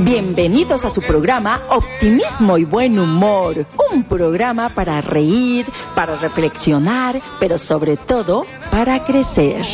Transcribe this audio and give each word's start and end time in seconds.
Bienvenidos 0.00 0.84
a 0.84 0.90
su 0.90 1.00
programa 1.00 1.62
Optimismo 1.70 2.58
y 2.58 2.66
Buen 2.66 2.98
Humor, 2.98 3.64
un 3.90 4.04
programa 4.04 4.68
para 4.68 5.00
reír, 5.00 5.64
para 5.94 6.16
reflexionar, 6.16 7.22
pero 7.38 7.56
sobre 7.56 7.96
todo 7.96 8.44
para 8.70 9.02
crecer. 9.02 9.64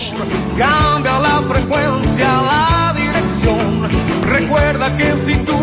Cambia 0.56 1.18
la 1.18 1.42
frecuencia, 1.42 2.42
la 2.42 2.94
dirección. 2.96 3.88
Recuerda 4.28 4.94
que 4.94 5.16
si 5.16 5.34
tú 5.34 5.55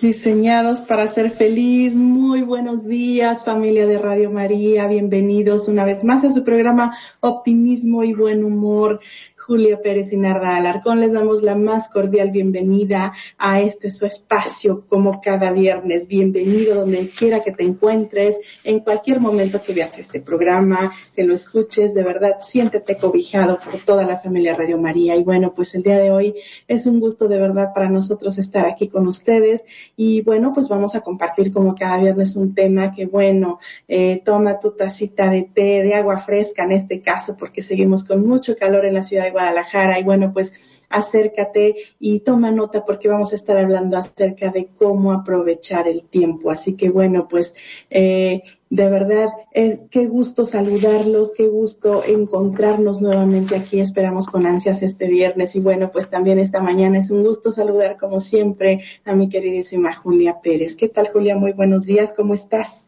diseñados 0.00 0.80
para 0.80 1.08
ser 1.08 1.30
feliz. 1.30 1.94
Muy 1.94 2.42
buenos 2.42 2.86
días, 2.86 3.44
familia 3.44 3.86
de 3.86 3.98
Radio 3.98 4.30
María. 4.30 4.86
Bienvenidos 4.86 5.68
una 5.68 5.84
vez 5.84 6.04
más 6.04 6.24
a 6.24 6.32
su 6.32 6.44
programa 6.44 6.96
Optimismo 7.20 8.04
y 8.04 8.12
Buen 8.12 8.44
Humor. 8.44 9.00
Julio 9.46 9.80
Pérez 9.80 10.12
y 10.12 10.16
Narda 10.16 10.56
Alarcón, 10.56 10.98
les 10.98 11.12
damos 11.12 11.44
la 11.44 11.54
más 11.54 11.88
cordial 11.88 12.32
bienvenida 12.32 13.12
a 13.38 13.60
este 13.60 13.92
su 13.92 14.04
espacio 14.04 14.84
como 14.88 15.20
cada 15.20 15.52
viernes. 15.52 16.08
Bienvenido 16.08 16.74
donde 16.74 17.08
quiera 17.16 17.44
que 17.44 17.52
te 17.52 17.62
encuentres, 17.62 18.40
en 18.64 18.80
cualquier 18.80 19.20
momento 19.20 19.60
que 19.64 19.72
veas 19.72 19.96
este 20.00 20.20
programa, 20.20 20.92
que 21.14 21.22
lo 21.22 21.32
escuches, 21.32 21.94
de 21.94 22.02
verdad, 22.02 22.38
siéntete 22.40 22.98
cobijado 22.98 23.58
por 23.64 23.78
toda 23.78 24.04
la 24.04 24.16
familia 24.16 24.56
Radio 24.56 24.78
María. 24.78 25.14
Y 25.14 25.22
bueno, 25.22 25.54
pues 25.54 25.76
el 25.76 25.84
día 25.84 25.98
de 25.98 26.10
hoy 26.10 26.34
es 26.66 26.86
un 26.86 26.98
gusto 26.98 27.28
de 27.28 27.38
verdad 27.38 27.68
para 27.72 27.88
nosotros 27.88 28.38
estar 28.38 28.66
aquí 28.66 28.88
con 28.88 29.06
ustedes. 29.06 29.64
Y 29.96 30.22
bueno, 30.22 30.52
pues 30.54 30.68
vamos 30.68 30.96
a 30.96 31.02
compartir 31.02 31.52
como 31.52 31.76
cada 31.76 31.98
viernes 31.98 32.34
un 32.34 32.52
tema 32.52 32.92
que 32.92 33.06
bueno, 33.06 33.60
eh, 33.86 34.22
toma 34.24 34.58
tu 34.58 34.72
tacita 34.72 35.30
de 35.30 35.44
té, 35.44 35.84
de 35.84 35.94
agua 35.94 36.16
fresca 36.16 36.64
en 36.64 36.72
este 36.72 37.00
caso, 37.00 37.36
porque 37.38 37.62
seguimos 37.62 38.04
con 38.04 38.26
mucho 38.26 38.56
calor 38.56 38.84
en 38.84 38.94
la 38.94 39.04
ciudad 39.04 39.22
de 39.22 39.35
Guadalajara. 39.36 39.98
Y 39.98 40.02
bueno, 40.02 40.32
pues 40.32 40.52
acércate 40.88 41.74
y 41.98 42.20
toma 42.20 42.50
nota 42.50 42.84
porque 42.84 43.08
vamos 43.08 43.32
a 43.32 43.36
estar 43.36 43.56
hablando 43.56 43.96
acerca 43.96 44.50
de 44.50 44.68
cómo 44.78 45.12
aprovechar 45.12 45.88
el 45.88 46.04
tiempo. 46.04 46.50
Así 46.50 46.74
que 46.74 46.88
bueno, 46.90 47.28
pues 47.28 47.54
eh, 47.90 48.42
de 48.70 48.88
verdad, 48.88 49.28
eh, 49.52 49.80
qué 49.90 50.06
gusto 50.06 50.44
saludarlos, 50.44 51.32
qué 51.36 51.46
gusto 51.48 52.02
encontrarnos 52.04 53.00
nuevamente 53.00 53.56
aquí. 53.56 53.80
Esperamos 53.80 54.28
con 54.28 54.46
ansias 54.46 54.82
este 54.82 55.08
viernes 55.08 55.54
y 55.56 55.60
bueno, 55.60 55.90
pues 55.92 56.08
también 56.08 56.38
esta 56.38 56.60
mañana 56.60 56.98
es 56.98 57.10
un 57.10 57.22
gusto 57.22 57.52
saludar 57.52 57.96
como 57.98 58.20
siempre 58.20 58.84
a 59.04 59.14
mi 59.14 59.28
queridísima 59.28 59.94
Julia 59.94 60.40
Pérez. 60.42 60.76
¿Qué 60.76 60.88
tal 60.88 61.08
Julia? 61.08 61.36
Muy 61.36 61.52
buenos 61.52 61.84
días, 61.84 62.12
¿cómo 62.16 62.34
estás? 62.34 62.85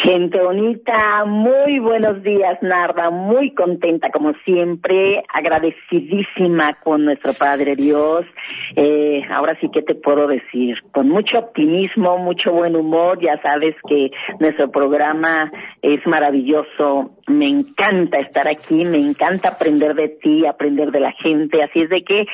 Gente 0.00 0.40
bonita, 0.40 1.24
muy 1.26 1.78
buenos 1.78 2.22
días, 2.22 2.56
Narda, 2.62 3.10
muy 3.10 3.52
contenta 3.52 4.10
como 4.10 4.32
siempre, 4.42 5.22
agradecidísima 5.28 6.78
con 6.82 7.04
nuestro 7.04 7.34
Padre 7.34 7.76
Dios. 7.76 8.24
Eh, 8.74 9.22
ahora 9.30 9.54
sí 9.60 9.68
que 9.70 9.82
te 9.82 9.94
puedo 9.94 10.26
decir, 10.26 10.76
con 10.92 11.10
mucho 11.10 11.38
optimismo, 11.38 12.16
mucho 12.16 12.52
buen 12.52 12.74
humor, 12.74 13.20
ya 13.20 13.38
sabes 13.42 13.76
que 13.86 14.10
nuestro 14.40 14.70
programa 14.70 15.52
es 15.82 16.04
maravilloso, 16.06 17.10
me 17.26 17.48
encanta 17.48 18.16
estar 18.16 18.48
aquí, 18.48 18.84
me 18.84 18.98
encanta 18.98 19.50
aprender 19.50 19.94
de 19.94 20.08
ti, 20.08 20.46
aprender 20.46 20.90
de 20.90 21.00
la 21.00 21.12
gente, 21.12 21.62
así 21.62 21.82
es 21.82 21.90
de 21.90 22.02
que, 22.02 22.24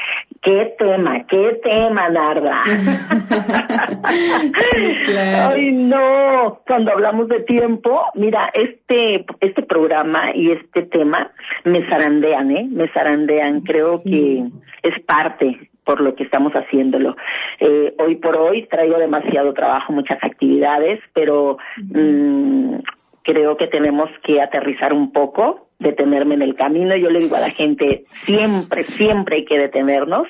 qué 0.42 0.76
tema, 0.78 1.26
qué 1.26 1.58
tema, 1.62 2.08
Narda. 2.08 2.62
Claro. 5.04 5.54
Ay, 5.54 5.72
no, 5.72 6.60
cuando 6.66 6.92
hablamos 6.92 7.28
de 7.28 7.40
tiempo, 7.48 8.04
mira, 8.14 8.50
este, 8.52 9.24
este 9.40 9.62
programa 9.62 10.30
y 10.34 10.52
este 10.52 10.82
tema 10.82 11.32
me 11.64 11.84
zarandean, 11.88 12.50
¿eh? 12.50 12.68
Me 12.70 12.88
zarandean, 12.88 13.62
creo 13.62 14.02
que 14.04 14.44
es 14.82 15.02
parte 15.04 15.70
por 15.84 16.02
lo 16.02 16.14
que 16.14 16.24
estamos 16.24 16.52
haciéndolo. 16.52 17.16
Eh, 17.58 17.94
hoy 17.98 18.16
por 18.16 18.36
hoy 18.36 18.66
traigo 18.66 18.98
demasiado 18.98 19.54
trabajo, 19.54 19.94
muchas 19.94 20.22
actividades, 20.22 21.00
pero 21.14 21.56
mm, 21.78 22.74
creo 23.22 23.56
que 23.56 23.68
tenemos 23.68 24.10
que 24.22 24.42
aterrizar 24.42 24.92
un 24.92 25.10
poco, 25.10 25.68
detenerme 25.78 26.34
en 26.34 26.42
el 26.42 26.54
camino. 26.54 26.94
Yo 26.96 27.08
le 27.08 27.20
digo 27.20 27.36
a 27.36 27.40
la 27.40 27.50
gente, 27.50 28.02
siempre, 28.08 28.82
siempre 28.84 29.36
hay 29.36 29.44
que 29.46 29.58
detenernos 29.58 30.28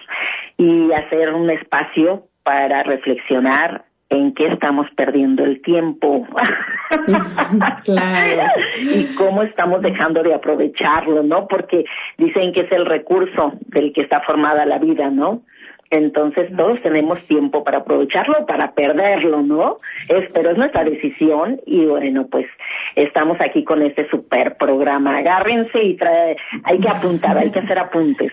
y 0.57 0.93
hacer 0.93 1.35
un 1.35 1.51
espacio 1.51 2.29
para 2.45 2.85
reflexionar 2.85 3.88
en 4.11 4.35
qué 4.35 4.47
estamos 4.49 4.87
perdiendo 4.97 5.45
el 5.45 5.61
tiempo 5.61 6.27
Claro. 7.85 8.43
y 8.81 9.15
cómo 9.15 9.43
estamos 9.43 9.83
dejando 9.83 10.23
de 10.23 10.35
aprovecharlo, 10.35 11.23
¿no? 11.23 11.47
Porque 11.47 11.85
dicen 12.17 12.53
que 12.53 12.61
es 12.61 12.73
el 12.73 12.87
recurso 12.87 13.53
del 13.67 13.93
que 13.93 14.03
está 14.03 14.21
formada 14.21 14.65
la 14.65 14.79
vida, 14.79 15.11
¿no? 15.11 15.43
Entonces 15.91 16.55
todos 16.55 16.83
tenemos 16.83 17.27
tiempo 17.27 17.65
para 17.65 17.79
aprovecharlo 17.79 18.45
para 18.47 18.73
perderlo, 18.73 19.43
¿no? 19.43 19.77
Es, 20.09 20.31
pero 20.33 20.51
es 20.51 20.59
nuestra 20.59 20.85
decisión 20.85 21.61
y 21.65 21.87
bueno, 21.87 22.27
pues 22.31 22.47
estamos 22.95 23.39
aquí 23.41 23.65
con 23.65 23.83
este 23.83 24.09
super 24.11 24.57
programa. 24.57 25.19
Agárrense 25.19 25.83
y 25.83 25.97
trae, 25.97 26.37
hay 26.65 26.79
que 26.79 26.89
apuntar, 26.89 27.39
hay 27.39 27.51
que 27.51 27.61
hacer 27.61 27.79
apuntes. 27.79 28.33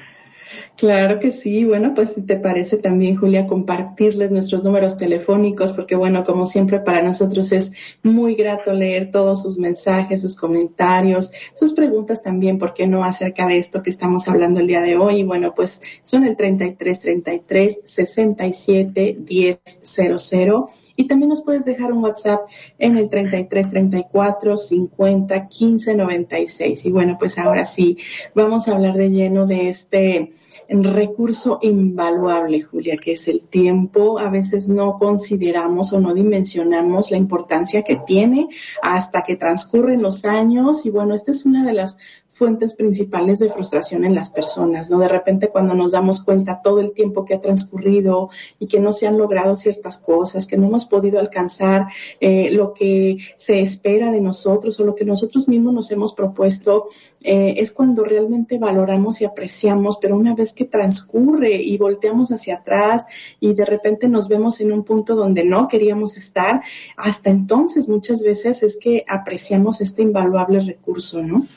Claro 0.77 1.19
que 1.19 1.31
sí. 1.31 1.63
Bueno, 1.63 1.93
pues 1.95 2.13
si 2.13 2.21
te 2.21 2.37
parece 2.37 2.77
también, 2.77 3.15
Julia, 3.15 3.47
compartirles 3.47 4.29
nuestros 4.31 4.63
números 4.63 4.97
telefónicos, 4.97 5.71
porque 5.71 5.95
bueno, 5.95 6.23
como 6.23 6.45
siempre 6.45 6.79
para 6.79 7.01
nosotros 7.01 7.51
es 7.53 7.71
muy 8.03 8.35
grato 8.35 8.73
leer 8.73 9.09
todos 9.11 9.41
sus 9.41 9.57
mensajes, 9.57 10.21
sus 10.21 10.35
comentarios, 10.35 11.31
sus 11.55 11.73
preguntas 11.73 12.21
también, 12.21 12.59
¿por 12.59 12.73
qué 12.73 12.87
no 12.87 13.05
acerca 13.05 13.47
de 13.47 13.57
esto 13.57 13.83
que 13.83 13.89
estamos 13.89 14.27
hablando 14.27 14.59
el 14.59 14.67
día 14.67 14.81
de 14.81 14.97
hoy? 14.97 15.19
Y 15.19 15.23
bueno, 15.23 15.53
pues 15.55 15.81
son 16.03 16.25
el 16.25 16.35
33 16.35 16.99
33 16.99 17.79
67 17.85 19.17
10 19.19 19.59
00. 19.81 20.69
Y 20.97 21.07
también 21.07 21.29
nos 21.29 21.41
puedes 21.41 21.65
dejar 21.65 21.91
un 21.91 22.03
WhatsApp 22.03 22.47
en 22.79 22.97
el 22.97 23.09
33 23.09 23.69
34 23.69 24.57
50 24.57 25.47
15 25.47 25.95
96. 25.95 26.85
Y 26.85 26.91
bueno, 26.91 27.17
pues 27.19 27.37
ahora 27.37 27.65
sí, 27.65 27.97
vamos 28.33 28.67
a 28.67 28.73
hablar 28.73 28.95
de 28.95 29.09
lleno 29.09 29.45
de 29.45 29.69
este 29.69 30.33
recurso 30.69 31.59
invaluable, 31.61 32.61
Julia, 32.61 32.97
que 32.97 33.11
es 33.11 33.27
el 33.27 33.47
tiempo. 33.47 34.19
A 34.19 34.29
veces 34.29 34.67
no 34.69 34.97
consideramos 34.97 35.93
o 35.93 35.99
no 35.99 36.13
dimensionamos 36.13 37.11
la 37.11 37.17
importancia 37.17 37.83
que 37.83 37.97
tiene 38.05 38.49
hasta 38.81 39.23
que 39.23 39.35
transcurren 39.35 40.01
los 40.01 40.25
años. 40.25 40.85
Y 40.85 40.89
bueno, 40.89 41.15
esta 41.15 41.31
es 41.31 41.45
una 41.45 41.65
de 41.65 41.73
las 41.73 41.97
fuentes 42.35 42.73
principales 42.73 43.39
de 43.39 43.47
frustración 43.47 44.03
en 44.03 44.13
las 44.13 44.29
personas, 44.29 44.89
¿no? 44.89 44.99
De 44.99 45.07
repente 45.07 45.47
cuando 45.47 45.73
nos 45.73 45.93
damos 45.93 46.21
cuenta 46.21 46.59
todo 46.61 46.81
el 46.81 46.91
tiempo 46.91 47.23
que 47.23 47.33
ha 47.33 47.39
transcurrido 47.39 48.29
y 48.59 48.67
que 48.67 48.81
no 48.81 48.91
se 48.91 49.07
han 49.07 49.17
logrado 49.17 49.55
ciertas 49.55 49.97
cosas, 49.97 50.45
que 50.45 50.57
no 50.57 50.67
hemos 50.67 50.85
podido 50.85 51.17
alcanzar 51.17 51.87
eh, 52.19 52.51
lo 52.51 52.73
que 52.73 53.19
se 53.37 53.61
espera 53.61 54.11
de 54.11 54.19
nosotros 54.19 54.77
o 54.81 54.83
lo 54.83 54.95
que 54.95 55.05
nosotros 55.05 55.47
mismos 55.47 55.73
nos 55.73 55.91
hemos 55.91 56.13
propuesto, 56.13 56.89
eh, 57.21 57.53
es 57.55 57.71
cuando 57.71 58.03
realmente 58.03 58.57
valoramos 58.57 59.21
y 59.21 59.25
apreciamos, 59.25 59.97
pero 60.01 60.17
una 60.17 60.35
vez 60.35 60.51
que 60.53 60.65
transcurre 60.65 61.55
y 61.55 61.77
volteamos 61.77 62.33
hacia 62.33 62.55
atrás 62.55 63.05
y 63.39 63.53
de 63.53 63.63
repente 63.63 64.09
nos 64.09 64.27
vemos 64.27 64.59
en 64.59 64.73
un 64.73 64.83
punto 64.83 65.15
donde 65.15 65.45
no 65.45 65.69
queríamos 65.69 66.17
estar, 66.17 66.63
hasta 66.97 67.29
entonces 67.29 67.87
muchas 67.87 68.21
veces 68.23 68.61
es 68.61 68.75
que 68.75 69.05
apreciamos 69.07 69.79
este 69.79 70.01
invaluable 70.01 70.59
recurso, 70.59 71.23
¿no? 71.23 71.47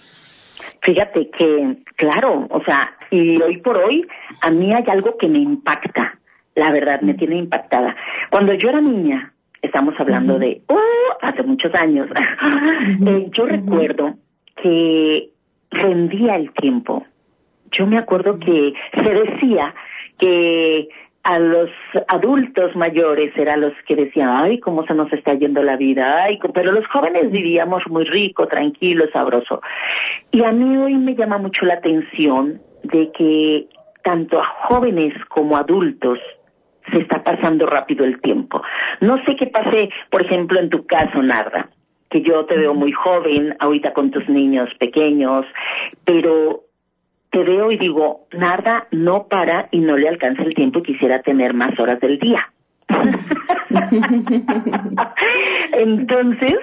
Fíjate 0.82 1.30
que, 1.30 1.76
claro, 1.96 2.46
o 2.50 2.62
sea, 2.64 2.92
y 3.10 3.40
hoy 3.42 3.58
por 3.58 3.76
hoy 3.76 4.06
a 4.42 4.50
mí 4.50 4.72
hay 4.72 4.84
algo 4.88 5.16
que 5.19 5.28
me 5.28 5.38
impacta, 5.38 6.19
la 6.54 6.70
verdad, 6.70 7.00
me 7.02 7.14
tiene 7.14 7.36
impactada. 7.36 7.96
Cuando 8.30 8.54
yo 8.54 8.69
era 8.69 8.80
niña, 8.80 9.32
estamos 9.62 9.94
hablando 9.98 10.38
de, 10.38 10.62
oh, 10.69 10.78
hace 11.22 11.42
muchos 11.42 11.75
años, 11.75 12.08
eh, 13.06 13.28
yo 13.32 13.46
recuerdo 13.46 14.14
que 14.62 15.30
rendía 15.70 16.36
el 16.36 16.52
tiempo. 16.52 17.06
Yo 17.72 17.86
me 17.86 17.98
acuerdo 17.98 18.38
que 18.38 18.72
se 18.94 19.10
decía 19.10 19.75
que 20.19 20.88
a 21.24 21.38
los 21.38 21.68
adultos 22.08 22.74
mayores 22.74 23.36
eran 23.36 23.60
los 23.60 23.72
que 23.86 23.96
decían, 23.96 24.28
ay, 24.28 24.60
cómo 24.60 24.86
se 24.86 24.94
nos 24.94 25.12
está 25.12 25.34
yendo 25.34 25.62
la 25.62 25.76
vida, 25.76 26.24
ay, 26.24 26.38
pero 26.54 26.72
los 26.72 26.86
jóvenes 26.86 27.30
vivíamos 27.30 27.82
muy 27.88 28.04
rico, 28.04 28.46
tranquilo, 28.46 29.04
sabroso. 29.12 29.60
Y 30.30 30.42
a 30.42 30.52
mí 30.52 30.76
hoy 30.76 30.94
me 30.94 31.14
llama 31.14 31.38
mucho 31.38 31.66
la 31.66 31.74
atención 31.74 32.60
de 32.82 33.10
que 33.12 33.66
tanto 34.02 34.40
a 34.40 34.46
jóvenes 34.68 35.12
como 35.28 35.56
adultos 35.56 36.18
se 36.90 36.98
está 37.00 37.22
pasando 37.22 37.66
rápido 37.66 38.04
el 38.04 38.20
tiempo. 38.20 38.62
No 39.00 39.16
sé 39.24 39.36
qué 39.36 39.48
pase, 39.48 39.90
por 40.10 40.24
ejemplo, 40.24 40.58
en 40.58 40.70
tu 40.70 40.86
caso, 40.86 41.22
Narda, 41.22 41.68
que 42.10 42.22
yo 42.22 42.46
te 42.46 42.56
veo 42.56 42.74
muy 42.74 42.92
joven 42.92 43.54
ahorita 43.58 43.92
con 43.92 44.10
tus 44.10 44.26
niños 44.28 44.70
pequeños, 44.78 45.44
pero 46.04 46.67
veo 47.43 47.70
y 47.70 47.79
digo, 47.79 48.26
nada 48.32 48.87
no 48.90 49.26
para 49.29 49.69
y 49.70 49.81
no 49.81 49.96
le 49.96 50.08
alcanza 50.08 50.43
el 50.43 50.55
tiempo 50.55 50.81
y 50.81 50.82
quisiera 50.82 51.20
tener 51.23 51.55
más 51.55 51.79
horas 51.79 52.00
del 52.00 52.19
día. 52.19 52.49
Entonces, 55.73 56.58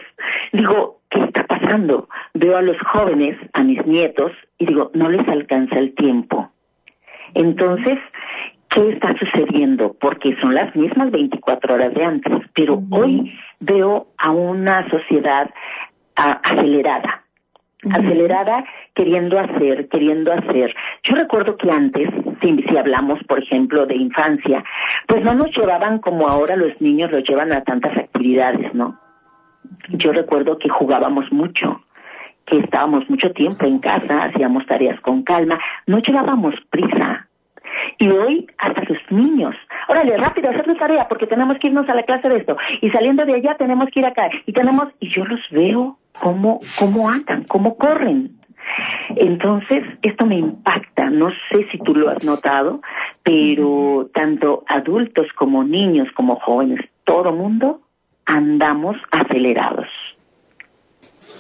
digo, 0.54 1.00
¿qué 1.10 1.24
está 1.24 1.46
pasando? 1.46 2.10
Veo 2.34 2.58
a 2.58 2.62
los 2.62 2.78
jóvenes, 2.94 3.38
a 3.54 3.64
mis 3.64 3.86
nietos, 3.86 4.32
y 4.58 4.66
digo, 4.66 4.92
no 4.94 5.10
les 5.10 5.28
alcanza 5.28 5.78
el 5.78 5.94
tiempo. 5.96 6.50
Entonces, 7.34 8.00
¿qué 8.70 8.90
está 8.90 9.14
sucediendo? 9.18 9.96
Porque 10.00 10.36
son 10.42 10.56
las 10.56 10.76
mismas 10.76 11.12
24 11.12 11.74
horas 11.74 11.94
de 11.94 12.04
antes, 12.04 12.34
pero 12.54 12.82
hoy 12.92 13.34
veo 13.60 14.08
a 14.18 14.32
una 14.32 14.90
sociedad 14.90 15.50
acelerada, 16.16 17.25
acelerada 17.92 18.64
queriendo 18.94 19.40
hacer, 19.40 19.88
queriendo 19.90 20.32
hacer. 20.32 20.74
Yo 21.04 21.16
recuerdo 21.16 21.58
que 21.58 21.70
antes, 21.70 22.10
si, 22.42 22.56
si 22.64 22.78
hablamos, 22.78 23.20
por 23.28 23.42
ejemplo, 23.42 23.86
de 23.86 23.96
infancia, 23.96 24.64
pues 25.08 25.24
no 25.24 25.34
nos 25.34 25.56
llevaban 25.56 26.00
como 26.00 26.28
ahora 26.28 26.56
los 26.56 26.80
niños 26.82 27.12
los 27.12 27.24
llevan 27.28 27.52
a 27.54 27.64
tantas 27.64 27.96
actividades, 27.98 28.74
¿no? 28.74 29.00
Yo 29.90 30.12
recuerdo 30.12 30.58
que 30.58 30.70
jugábamos 30.70 31.32
mucho, 31.32 31.82
que 32.46 32.60
estábamos 32.60 33.10
mucho 33.10 33.32
tiempo 33.32 33.66
en 33.66 33.80
casa, 33.80 34.24
hacíamos 34.24 34.66
tareas 34.66 35.00
con 35.02 35.24
calma, 35.24 35.60
no 35.88 36.00
llevábamos 36.00 36.56
prisa. 36.70 37.28
Y 37.98 38.10
hoy 38.10 38.48
hasta 38.58 38.82
los 38.82 38.98
niños, 39.10 39.56
órale, 39.88 40.18
rápido, 40.18 40.50
hacer 40.50 40.66
tu 40.66 40.76
tarea 40.76 41.08
porque 41.08 41.28
tenemos 41.28 41.58
que 41.60 41.68
irnos 41.68 41.90
a 41.90 41.96
la 41.96 42.04
clase 42.04 42.30
de 42.30 42.38
esto. 42.38 42.58
Y 42.82 42.90
saliendo 42.90 43.26
de 43.26 43.36
allá 43.36 43.56
tenemos 43.58 43.90
que 43.92 44.00
ir 44.00 44.06
acá. 44.06 44.30
Y 44.46 44.54
tenemos, 44.54 44.90
y 45.00 45.10
yo 45.10 45.26
los 45.26 45.42
veo 45.52 45.98
cómo, 46.22 46.60
cómo 46.80 47.10
andan, 47.10 47.44
cómo 47.48 47.78
corren. 47.78 48.32
Entonces, 49.16 49.84
esto 50.02 50.26
me 50.26 50.38
impacta, 50.38 51.10
no 51.10 51.30
sé 51.50 51.68
si 51.72 51.78
tú 51.80 51.94
lo 51.94 52.10
has 52.10 52.26
notado, 52.26 52.82
pero 53.24 54.10
tanto 54.14 54.64
adultos 54.68 55.28
como 55.36 55.64
niños, 55.64 56.08
como 56.16 56.40
jóvenes, 56.40 56.80
todo 57.04 57.32
mundo 57.32 57.82
andamos 58.26 58.98
acelerados. 59.12 59.88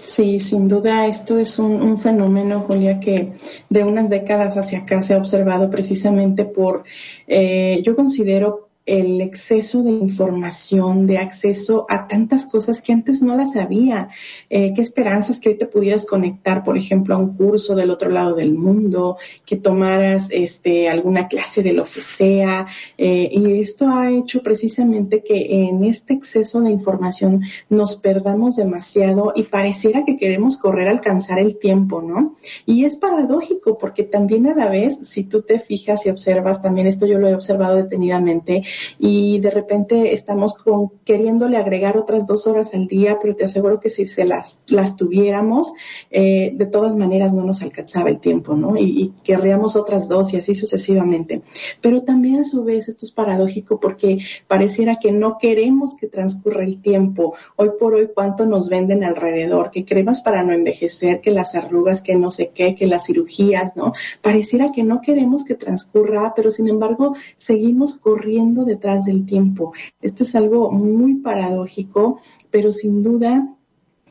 Sí, 0.06 0.40
sin 0.40 0.68
duda 0.68 1.08
esto 1.08 1.40
es 1.40 1.58
un, 1.58 2.00
fenómeno, 2.00 2.60
Julia, 2.62 3.00
que 3.00 3.34
de 3.70 3.84
unas 3.84 4.08
décadas 4.08 4.56
hacia 4.56 4.80
acá 4.80 5.02
se 5.02 5.16
ha 5.16 5.18
observado 5.18 5.72
precisamente 5.72 6.46
por, 6.46 6.84
eh, 7.28 7.82
yo 7.84 7.96
considero 7.96 8.65
el 8.86 9.22
exceso 9.22 9.82
de 9.82 9.92
información, 9.92 11.08
de 11.08 11.18
acceso 11.18 11.86
a 11.90 12.08
tantas 12.08 12.46
cosas 12.46 12.82
que 12.82 12.94
antes 12.94 13.22
no 13.24 13.36
las 13.36 13.54
sabía. 13.54 14.10
Eh, 14.50 14.74
qué 14.76 14.82
esperanzas 14.82 15.40
que 15.40 15.50
hoy 15.50 15.58
te 15.58 15.66
pudieras 15.66 16.06
conectar, 16.06 16.64
por 16.64 16.78
ejemplo, 16.78 17.16
a 17.16 17.18
un 17.18 17.36
curso 17.36 17.76
del 17.76 17.90
otro 17.90 18.10
lado 18.10 18.36
del 18.36 18.54
mundo, 18.54 19.18
que 19.46 19.56
tomaras 19.56 20.30
este, 20.32 20.88
alguna 20.88 21.28
clase 21.28 21.64
de 21.64 21.74
lo 21.74 21.84
que 21.84 22.02
sea. 22.02 22.68
Eh, 22.98 23.30
y 23.32 23.60
esto 23.60 23.88
ha 23.88 24.12
hecho 24.12 24.44
precisamente 24.44 25.24
que 25.24 25.68
en 25.68 25.84
este 25.84 26.14
exceso 26.14 26.62
de 26.62 26.70
información 26.70 27.42
nos 27.70 27.96
perdamos 27.96 28.56
demasiado 28.56 29.34
y 29.36 29.44
pareciera 29.44 30.04
que 30.06 30.18
queremos 30.18 30.58
correr 30.58 30.90
a 30.90 30.92
alcanzar 30.92 31.40
el 31.40 31.58
tiempo, 31.58 32.02
¿no? 32.02 32.36
Y 32.66 32.86
es 32.86 32.96
paradójico 32.96 33.78
porque 33.78 34.04
también 34.04 34.46
a 34.48 34.56
la 34.56 34.70
vez, 34.70 35.00
si 35.08 35.24
tú 35.24 35.42
te 35.42 35.60
fijas 35.60 36.06
y 36.06 36.10
observas, 36.10 36.62
también 36.62 36.88
esto 36.88 37.08
yo 37.08 37.18
lo 37.18 37.28
he 37.28 37.34
observado 37.36 37.78
detenidamente, 37.78 38.64
y 39.00 39.40
de 39.40 39.52
repente 39.52 40.14
estamos 40.14 40.56
con, 40.56 40.90
queriéndole 41.04 41.58
agregar 41.58 41.98
otras 41.98 42.28
dos 42.28 42.48
horas 42.48 42.74
al 42.74 42.88
día, 42.88 43.20
pero 43.22 43.36
te 43.36 43.46
aseguro 43.46 43.80
que 43.80 43.90
si 43.90 44.06
se 44.06 44.26
las, 44.26 44.60
las 44.68 44.96
tuviéramos, 44.96 45.74
eh, 46.12 46.52
de 46.54 46.66
todas 46.66 46.96
maneras 46.96 47.34
no 47.34 47.44
nos 47.44 47.62
alcanzaba 47.62 48.10
el 48.10 48.20
tiempo, 48.20 48.56
¿no? 48.56 48.78
Y, 48.78 48.84
y, 48.84 49.14
querríamos 49.24 49.76
otras 49.76 50.08
dos 50.08 50.34
y 50.34 50.38
así 50.38 50.54
sucesivamente. 50.54 51.42
Pero 51.82 52.04
también 52.04 52.40
a 52.40 52.44
su 52.44 52.64
vez 52.64 52.88
esto 52.88 53.06
es 53.06 53.12
paradójico 53.12 53.80
porque 53.80 54.20
pareciera 54.48 54.98
que 54.98 55.12
no 55.12 55.38
queremos 55.38 55.96
que 55.96 56.08
transcurra 56.08 56.64
el 56.64 56.82
tiempo. 56.82 57.34
Hoy 57.56 57.72
por 57.80 57.96
hoy, 57.96 58.10
¿cuánto 58.14 58.46
nos 58.46 58.70
venden 58.70 59.04
alrededor? 59.04 59.72
Que 59.72 59.86
cremas 59.86 60.22
para 60.22 60.44
no 60.44 60.54
envejecer, 60.54 61.22
que 61.22 61.32
las 61.32 61.56
arrugas, 61.56 62.02
que 62.02 62.16
no 62.16 62.30
sé 62.30 62.52
qué, 62.54 62.76
que 62.76 62.86
las 62.86 63.06
cirugías, 63.06 63.76
¿no? 63.76 63.94
Pareciera 64.22 64.72
que 64.72 64.84
no 64.84 65.02
queremos 65.02 65.46
que 65.46 65.56
transcurra, 65.56 66.34
pero 66.36 66.52
sin 66.52 66.68
embargo 66.68 67.16
seguimos 67.38 67.96
corriendo 67.96 68.65
detrás 68.66 69.06
del 69.06 69.26
tiempo. 69.26 69.74
Esto 70.02 70.24
es 70.24 70.36
algo 70.36 70.72
muy 70.72 71.16
paradójico, 71.16 72.20
pero 72.52 72.72
sin 72.72 73.04
duda 73.04 73.56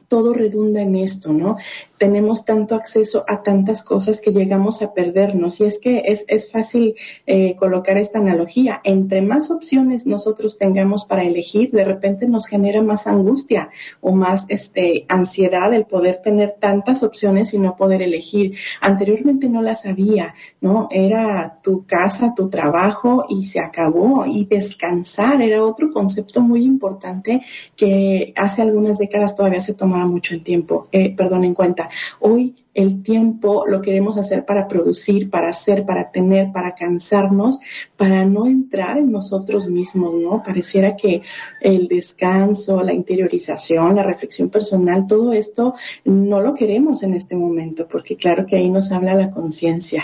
todo 0.08 0.32
redunda 0.32 0.82
en 0.82 0.96
esto, 0.96 1.32
¿no? 1.32 1.56
Tenemos 1.98 2.44
tanto 2.44 2.74
acceso 2.74 3.24
a 3.28 3.42
tantas 3.42 3.82
cosas 3.82 4.20
que 4.20 4.32
llegamos 4.32 4.82
a 4.82 4.92
perdernos. 4.94 5.60
Y 5.60 5.64
es 5.64 5.78
que 5.78 6.02
es, 6.06 6.24
es 6.28 6.50
fácil 6.50 6.94
eh, 7.26 7.54
colocar 7.56 7.98
esta 7.98 8.18
analogía. 8.18 8.80
Entre 8.84 9.22
más 9.22 9.50
opciones 9.50 10.06
nosotros 10.06 10.58
tengamos 10.58 11.04
para 11.04 11.24
elegir, 11.24 11.70
de 11.70 11.84
repente 11.84 12.26
nos 12.26 12.46
genera 12.46 12.82
más 12.82 13.06
angustia 13.06 13.70
o 14.00 14.12
más 14.12 14.46
este, 14.48 15.06
ansiedad 15.08 15.72
el 15.72 15.86
poder 15.86 16.16
tener 16.22 16.52
tantas 16.52 17.02
opciones 17.02 17.54
y 17.54 17.58
no 17.58 17.76
poder 17.76 18.02
elegir. 18.02 18.56
Anteriormente 18.80 19.48
no 19.48 19.62
las 19.62 19.86
había, 19.86 20.34
¿no? 20.60 20.88
Era 20.90 21.58
tu 21.62 21.84
casa, 21.86 22.34
tu 22.34 22.48
trabajo 22.48 23.26
y 23.28 23.44
se 23.44 23.60
acabó. 23.60 24.26
Y 24.26 24.46
descansar 24.46 25.42
era 25.42 25.64
otro 25.64 25.92
concepto 25.92 26.40
muy 26.40 26.64
importante 26.64 27.42
que 27.76 28.32
hace 28.36 28.62
algunas 28.62 28.98
décadas 28.98 29.36
todavía 29.36 29.60
se 29.60 29.74
tomaba 29.74 30.06
mucho 30.06 30.34
en 30.34 30.44
tiempo, 30.44 30.88
eh, 30.92 31.14
perdón, 31.14 31.44
en 31.44 31.54
cuenta. 31.54 31.83
Hoy 32.20 32.54
el 32.74 33.02
tiempo 33.02 33.64
lo 33.66 33.80
queremos 33.80 34.18
hacer 34.18 34.44
para 34.44 34.66
producir, 34.66 35.30
para 35.30 35.48
hacer, 35.48 35.86
para 35.86 36.10
tener, 36.10 36.52
para 36.52 36.74
cansarnos, 36.74 37.60
para 37.96 38.24
no 38.24 38.46
entrar 38.46 38.98
en 38.98 39.12
nosotros 39.12 39.68
mismos, 39.68 40.14
¿no? 40.14 40.42
Pareciera 40.42 40.96
que 40.96 41.22
el 41.60 41.86
descanso, 41.86 42.82
la 42.82 42.92
interiorización, 42.92 43.96
la 43.96 44.02
reflexión 44.02 44.50
personal, 44.50 45.06
todo 45.06 45.32
esto 45.32 45.74
no 46.04 46.40
lo 46.40 46.54
queremos 46.54 47.02
en 47.02 47.14
este 47.14 47.36
momento, 47.36 47.86
porque 47.86 48.16
claro 48.16 48.44
que 48.46 48.56
ahí 48.56 48.70
nos 48.70 48.90
habla 48.90 49.14
la 49.14 49.30
conciencia. 49.30 50.02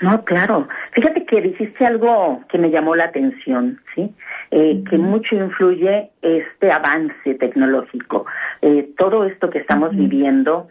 No, 0.00 0.24
claro. 0.24 0.68
Fíjate 0.92 1.24
que 1.24 1.40
dijiste 1.40 1.84
algo 1.84 2.40
que 2.48 2.58
me 2.58 2.70
llamó 2.70 2.94
la 2.94 3.06
atención, 3.06 3.80
¿sí? 3.94 4.14
Eh, 4.50 4.84
que 4.88 4.96
mucho 4.96 5.34
influye 5.34 6.10
este 6.22 6.70
avance 6.70 7.34
tecnológico. 7.34 8.24
Eh, 8.62 8.90
todo 8.96 9.24
esto 9.24 9.50
que 9.50 9.58
estamos 9.58 9.96
viviendo 9.96 10.68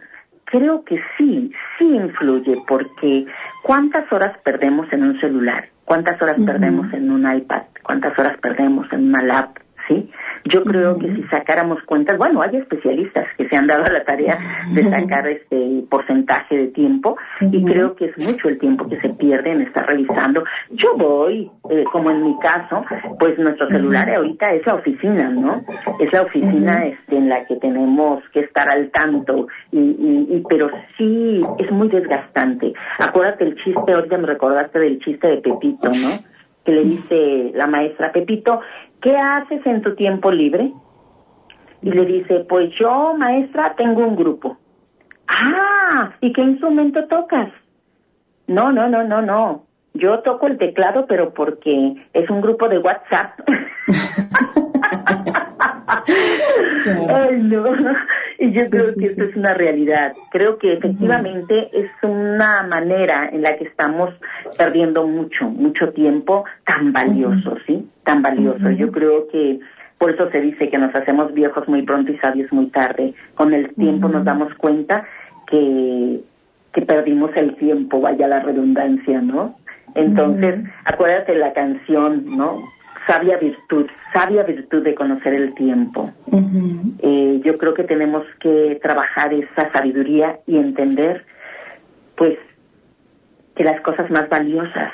creo 0.50 0.84
que 0.84 1.00
sí, 1.16 1.52
sí 1.78 1.84
influye, 1.84 2.62
porque 2.66 3.26
¿cuántas 3.62 4.10
horas 4.12 4.36
perdemos 4.42 4.90
en 4.92 5.02
un 5.02 5.20
celular? 5.20 5.68
¿Cuántas 5.84 6.20
horas 6.20 6.36
perdemos 6.44 6.92
en 6.92 7.10
un 7.10 7.30
iPad? 7.30 7.62
¿Cuántas 7.82 8.18
horas 8.18 8.38
perdemos 8.40 8.86
en 8.92 9.08
una 9.08 9.22
lap? 9.22 9.56
¿Sí? 9.88 10.10
Yo 10.44 10.62
creo 10.64 10.98
que 10.98 11.14
si 11.14 11.22
sacáramos 11.24 11.82
cuentas, 11.84 12.18
bueno, 12.18 12.40
hay 12.42 12.56
especialistas 12.56 13.26
que 13.36 13.48
se 13.48 13.56
han 13.56 13.66
dado 13.66 13.84
la 13.84 14.04
tarea 14.04 14.38
de 14.72 14.88
sacar 14.88 15.26
este 15.26 15.82
porcentaje 15.90 16.56
de 16.56 16.66
tiempo 16.68 17.16
y 17.40 17.64
creo 17.64 17.96
que 17.96 18.06
es 18.06 18.18
mucho 18.18 18.48
el 18.48 18.58
tiempo 18.58 18.88
que 18.88 19.00
se 19.00 19.08
pierde 19.10 19.50
en 19.50 19.62
estar 19.62 19.86
revisando. 19.86 20.44
Yo 20.70 20.94
voy, 20.96 21.50
eh, 21.70 21.84
como 21.90 22.10
en 22.10 22.22
mi 22.22 22.38
caso, 22.38 22.84
pues 23.18 23.38
nuestro 23.38 23.68
celular 23.68 24.08
ahorita 24.10 24.48
es 24.54 24.66
la 24.66 24.74
oficina, 24.74 25.30
¿no? 25.30 25.62
Es 25.98 26.12
la 26.12 26.22
oficina 26.22 26.86
este, 26.86 27.16
en 27.16 27.28
la 27.28 27.44
que 27.46 27.56
tenemos 27.56 28.22
que 28.32 28.40
estar 28.40 28.68
al 28.68 28.90
tanto 28.90 29.48
y, 29.72 29.78
y, 29.78 30.44
pero 30.48 30.70
sí 30.96 31.40
es 31.58 31.70
muy 31.72 31.88
desgastante. 31.88 32.72
Acuérdate 32.98 33.44
el 33.44 33.56
chiste, 33.56 33.92
ahorita 33.92 34.18
me 34.18 34.26
recordaste 34.26 34.78
del 34.78 34.98
chiste 35.00 35.28
de 35.28 35.38
Pepito, 35.38 35.88
¿no? 35.88 36.28
que 36.68 36.72
le 36.72 36.84
dice 36.84 37.50
la 37.54 37.66
maestra, 37.66 38.12
Pepito, 38.12 38.60
¿qué 39.00 39.16
haces 39.16 39.64
en 39.66 39.82
tu 39.82 39.94
tiempo 39.94 40.30
libre? 40.30 40.72
Y 41.82 41.90
le 41.90 42.04
dice, 42.04 42.46
pues 42.48 42.70
yo, 42.78 43.14
maestra, 43.16 43.74
tengo 43.76 44.06
un 44.06 44.16
grupo. 44.16 44.58
Ah, 45.28 46.12
¿y 46.20 46.32
qué 46.32 46.42
instrumento 46.42 47.06
tocas? 47.06 47.50
No, 48.46 48.72
no, 48.72 48.88
no, 48.88 49.04
no, 49.04 49.22
no. 49.22 49.64
Yo 49.94 50.20
toco 50.20 50.46
el 50.46 50.58
teclado, 50.58 51.06
pero 51.06 51.34
porque 51.34 51.94
es 52.12 52.30
un 52.30 52.40
grupo 52.40 52.68
de 52.68 52.78
WhatsApp. 52.78 53.40
Ay, 55.88 57.36
no. 57.42 57.64
Y 58.38 58.52
yo 58.52 58.64
creo 58.66 58.94
que 58.94 59.06
esto 59.06 59.24
es 59.24 59.36
una 59.36 59.54
realidad. 59.54 60.12
Creo 60.30 60.58
que 60.58 60.74
efectivamente 60.74 61.70
es 61.72 61.90
una 62.02 62.62
manera 62.62 63.28
en 63.32 63.42
la 63.42 63.56
que 63.56 63.64
estamos 63.64 64.14
perdiendo 64.56 65.06
mucho, 65.06 65.48
mucho 65.48 65.92
tiempo 65.92 66.44
tan 66.64 66.92
valioso, 66.92 67.56
¿sí? 67.66 67.88
Tan 68.04 68.22
valioso. 68.22 68.70
Yo 68.70 68.92
creo 68.92 69.28
que 69.28 69.58
por 69.98 70.10
eso 70.12 70.30
se 70.30 70.40
dice 70.40 70.68
que 70.68 70.78
nos 70.78 70.94
hacemos 70.94 71.34
viejos 71.34 71.66
muy 71.68 71.82
pronto 71.82 72.12
y 72.12 72.18
sabios 72.18 72.52
muy 72.52 72.66
tarde. 72.66 73.14
Con 73.34 73.52
el 73.52 73.74
tiempo 73.74 74.08
nos 74.08 74.24
damos 74.24 74.54
cuenta 74.54 75.04
que, 75.48 76.20
que 76.72 76.82
perdimos 76.82 77.30
el 77.34 77.56
tiempo, 77.56 78.00
vaya 78.00 78.28
la 78.28 78.40
redundancia, 78.40 79.20
¿no? 79.20 79.56
Entonces, 79.94 80.64
acuérdate 80.84 81.34
la 81.34 81.52
canción, 81.52 82.36
¿no? 82.36 82.58
Sabia 83.08 83.38
virtud, 83.38 83.86
sabia 84.12 84.42
virtud 84.42 84.82
de 84.84 84.94
conocer 84.94 85.32
el 85.34 85.54
tiempo. 85.54 86.12
Eh, 87.00 87.40
yo 87.42 87.56
creo 87.58 87.74
que 87.74 87.84
tenemos 87.84 88.24
que 88.38 88.78
trabajar 88.82 89.32
esa 89.32 89.72
sabiduría 89.72 90.38
y 90.46 90.58
entender, 90.58 91.24
pues, 92.16 92.38
que 93.56 93.64
las 93.64 93.80
cosas 93.80 94.10
más 94.10 94.28
valiosas 94.28 94.92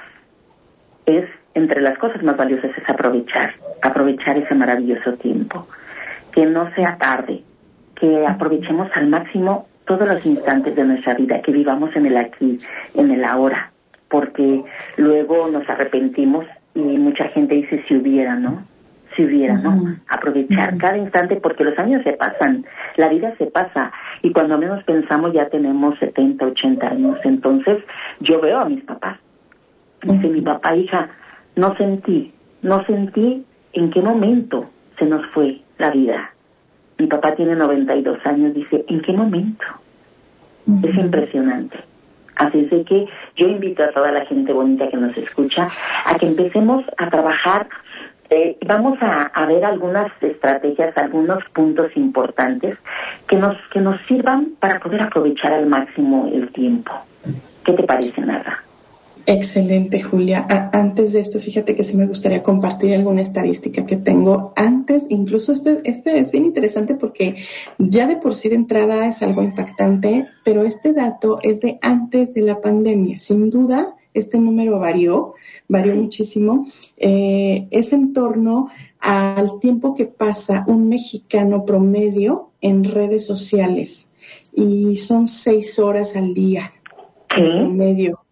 es, 1.06 1.28
entre 1.54 1.82
las 1.82 1.98
cosas 1.98 2.22
más 2.22 2.36
valiosas 2.36 2.70
es 2.76 2.88
aprovechar, 2.88 3.54
aprovechar 3.82 4.38
ese 4.38 4.54
maravilloso 4.54 5.14
tiempo. 5.14 5.66
Que 6.32 6.46
no 6.46 6.72
sea 6.74 6.96
tarde, 6.96 7.42
que 7.96 8.26
aprovechemos 8.26 8.88
al 8.94 9.08
máximo 9.08 9.66
todos 9.86 10.08
los 10.08 10.24
instantes 10.24 10.74
de 10.76 10.84
nuestra 10.84 11.14
vida, 11.14 11.42
que 11.42 11.52
vivamos 11.52 11.94
en 11.94 12.06
el 12.06 12.16
aquí, 12.16 12.58
en 12.94 13.10
el 13.10 13.24
ahora, 13.24 13.70
porque 14.08 14.64
luego 14.96 15.48
nos 15.48 15.68
arrepentimos 15.68 16.46
y 16.74 16.80
mucha 16.80 17.28
gente 17.28 17.54
dice 17.54 17.84
si 17.86 17.96
hubiera, 17.96 18.36
¿no? 18.36 18.64
Si 19.16 19.24
hubiera, 19.24 19.54
¿no? 19.54 19.96
Aprovechar 20.08 20.76
cada 20.78 20.98
instante 20.98 21.36
porque 21.36 21.62
los 21.62 21.78
años 21.78 22.02
se 22.02 22.14
pasan, 22.14 22.64
la 22.96 23.08
vida 23.08 23.32
se 23.38 23.46
pasa 23.46 23.92
y 24.22 24.32
cuando 24.32 24.58
menos 24.58 24.82
pensamos 24.84 25.32
ya 25.32 25.48
tenemos 25.48 25.96
70, 26.00 26.44
80 26.44 26.86
años. 26.86 27.18
Entonces 27.24 27.84
yo 28.20 28.40
veo 28.40 28.58
a 28.58 28.68
mis 28.68 28.82
papás. 28.82 29.18
Dice 30.02 30.28
mi 30.28 30.40
papá, 30.40 30.74
hija, 30.74 31.10
no 31.56 31.76
sentí, 31.76 32.32
no 32.62 32.84
sentí 32.86 33.44
en 33.72 33.90
qué 33.90 34.02
momento 34.02 34.68
se 34.98 35.06
nos 35.06 35.24
fue 35.28 35.60
la 35.78 35.90
vida. 35.90 36.30
Mi 36.98 37.06
papá 37.06 37.34
tiene 37.34 37.54
92 37.54 38.18
años, 38.26 38.54
dice, 38.54 38.84
¿en 38.88 39.00
qué 39.00 39.12
momento? 39.12 39.64
Es 40.82 40.94
impresionante. 40.96 41.78
Así 42.36 42.60
es 42.60 42.70
de 42.70 42.84
que 42.84 43.06
yo 43.36 43.46
invito 43.46 43.82
a 43.84 43.92
toda 43.92 44.10
la 44.10 44.24
gente 44.26 44.52
bonita 44.52 44.88
que 44.88 44.96
nos 44.96 45.16
escucha 45.16 45.68
a 46.04 46.18
que 46.18 46.26
empecemos 46.26 46.84
a 46.96 47.08
trabajar. 47.08 47.68
Eh, 48.30 48.56
vamos 48.66 48.98
a, 49.02 49.26
a, 49.26 49.46
ver 49.46 49.64
algunas 49.64 50.10
estrategias, 50.20 50.96
algunos 50.96 51.44
puntos 51.52 51.94
importantes 51.96 52.78
que 53.28 53.36
nos, 53.36 53.56
que 53.70 53.80
nos 53.80 54.00
sirvan 54.06 54.54
para 54.58 54.80
poder 54.80 55.02
aprovechar 55.02 55.52
al 55.52 55.66
máximo 55.66 56.30
el 56.32 56.50
tiempo. 56.52 56.92
¿Qué 57.64 57.72
te 57.74 57.82
parece, 57.82 58.20
Nada? 58.22 58.63
Excelente, 59.26 60.02
Julia. 60.02 60.46
antes 60.72 61.14
de 61.14 61.20
esto, 61.20 61.40
fíjate 61.40 61.74
que 61.74 61.82
sí 61.82 61.96
me 61.96 62.06
gustaría 62.06 62.42
compartir 62.42 62.92
alguna 62.92 63.22
estadística 63.22 63.86
que 63.86 63.96
tengo 63.96 64.52
antes. 64.54 65.06
Incluso 65.08 65.52
este, 65.52 65.80
este 65.84 66.18
es 66.18 66.30
bien 66.30 66.44
interesante 66.44 66.94
porque 66.94 67.36
ya 67.78 68.06
de 68.06 68.16
por 68.16 68.34
sí 68.34 68.50
de 68.50 68.56
entrada 68.56 69.06
es 69.08 69.22
algo 69.22 69.42
impactante, 69.42 70.26
pero 70.44 70.64
este 70.64 70.92
dato 70.92 71.38
es 71.42 71.60
de 71.60 71.78
antes 71.80 72.34
de 72.34 72.42
la 72.42 72.60
pandemia. 72.60 73.18
Sin 73.18 73.48
duda, 73.48 73.96
este 74.12 74.38
número 74.38 74.78
varió, 74.78 75.34
varió 75.68 75.94
muchísimo. 75.94 76.66
Eh, 76.98 77.66
es 77.70 77.94
en 77.94 78.12
torno 78.12 78.68
al 79.00 79.58
tiempo 79.58 79.94
que 79.94 80.04
pasa 80.04 80.64
un 80.66 80.88
mexicano 80.88 81.64
promedio 81.64 82.50
en 82.60 82.84
redes 82.84 83.24
sociales 83.24 84.10
y 84.54 84.96
son 84.96 85.28
seis 85.28 85.78
horas 85.78 86.14
al 86.14 86.34
día. 86.34 86.72
Promedio 87.28 88.23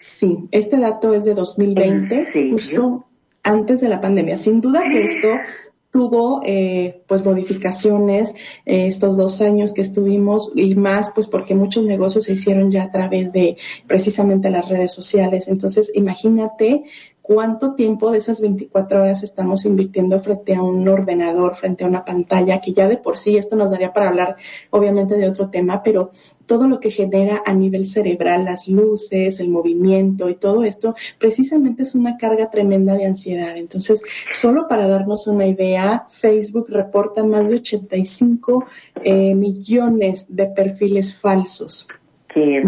Sí, 0.00 0.48
este 0.50 0.78
dato 0.78 1.12
es 1.12 1.26
de 1.26 1.34
2020, 1.34 2.50
justo 2.50 3.04
antes 3.42 3.82
de 3.82 3.88
la 3.90 4.00
pandemia. 4.00 4.36
Sin 4.36 4.62
duda 4.62 4.82
que 4.90 5.04
esto 5.04 5.28
tuvo 5.92 6.40
eh, 6.44 7.02
pues 7.06 7.22
modificaciones 7.24 8.32
eh, 8.64 8.86
estos 8.86 9.16
dos 9.18 9.42
años 9.42 9.74
que 9.74 9.82
estuvimos 9.82 10.52
y 10.54 10.74
más 10.74 11.10
pues 11.14 11.28
porque 11.28 11.54
muchos 11.54 11.84
negocios 11.84 12.24
se 12.24 12.32
hicieron 12.32 12.70
ya 12.70 12.84
a 12.84 12.92
través 12.92 13.32
de 13.32 13.58
precisamente 13.86 14.48
las 14.48 14.68
redes 14.68 14.92
sociales. 14.92 15.48
Entonces 15.48 15.92
imagínate 15.94 16.84
cuánto 17.32 17.74
tiempo 17.76 18.10
de 18.10 18.18
esas 18.18 18.40
24 18.40 19.02
horas 19.02 19.22
estamos 19.22 19.64
invirtiendo 19.64 20.18
frente 20.18 20.52
a 20.56 20.62
un 20.64 20.88
ordenador, 20.88 21.54
frente 21.54 21.84
a 21.84 21.86
una 21.86 22.04
pantalla, 22.04 22.60
que 22.60 22.72
ya 22.72 22.88
de 22.88 22.96
por 22.96 23.16
sí 23.16 23.36
esto 23.36 23.54
nos 23.54 23.70
daría 23.70 23.92
para 23.92 24.08
hablar 24.08 24.34
obviamente 24.70 25.14
de 25.14 25.28
otro 25.28 25.48
tema, 25.48 25.80
pero 25.84 26.10
todo 26.46 26.66
lo 26.66 26.80
que 26.80 26.90
genera 26.90 27.40
a 27.46 27.54
nivel 27.54 27.86
cerebral, 27.86 28.46
las 28.46 28.66
luces, 28.66 29.38
el 29.38 29.48
movimiento 29.48 30.28
y 30.28 30.34
todo 30.34 30.64
esto, 30.64 30.96
precisamente 31.20 31.84
es 31.84 31.94
una 31.94 32.16
carga 32.16 32.50
tremenda 32.50 32.94
de 32.94 33.06
ansiedad. 33.06 33.56
Entonces, 33.56 34.02
solo 34.32 34.66
para 34.66 34.88
darnos 34.88 35.28
una 35.28 35.46
idea, 35.46 36.08
Facebook 36.10 36.66
reporta 36.68 37.22
más 37.22 37.48
de 37.48 37.58
85 37.58 38.64
eh, 39.04 39.36
millones 39.36 40.26
de 40.28 40.46
perfiles 40.46 41.14
falsos. 41.14 41.86
Qué 42.26 42.60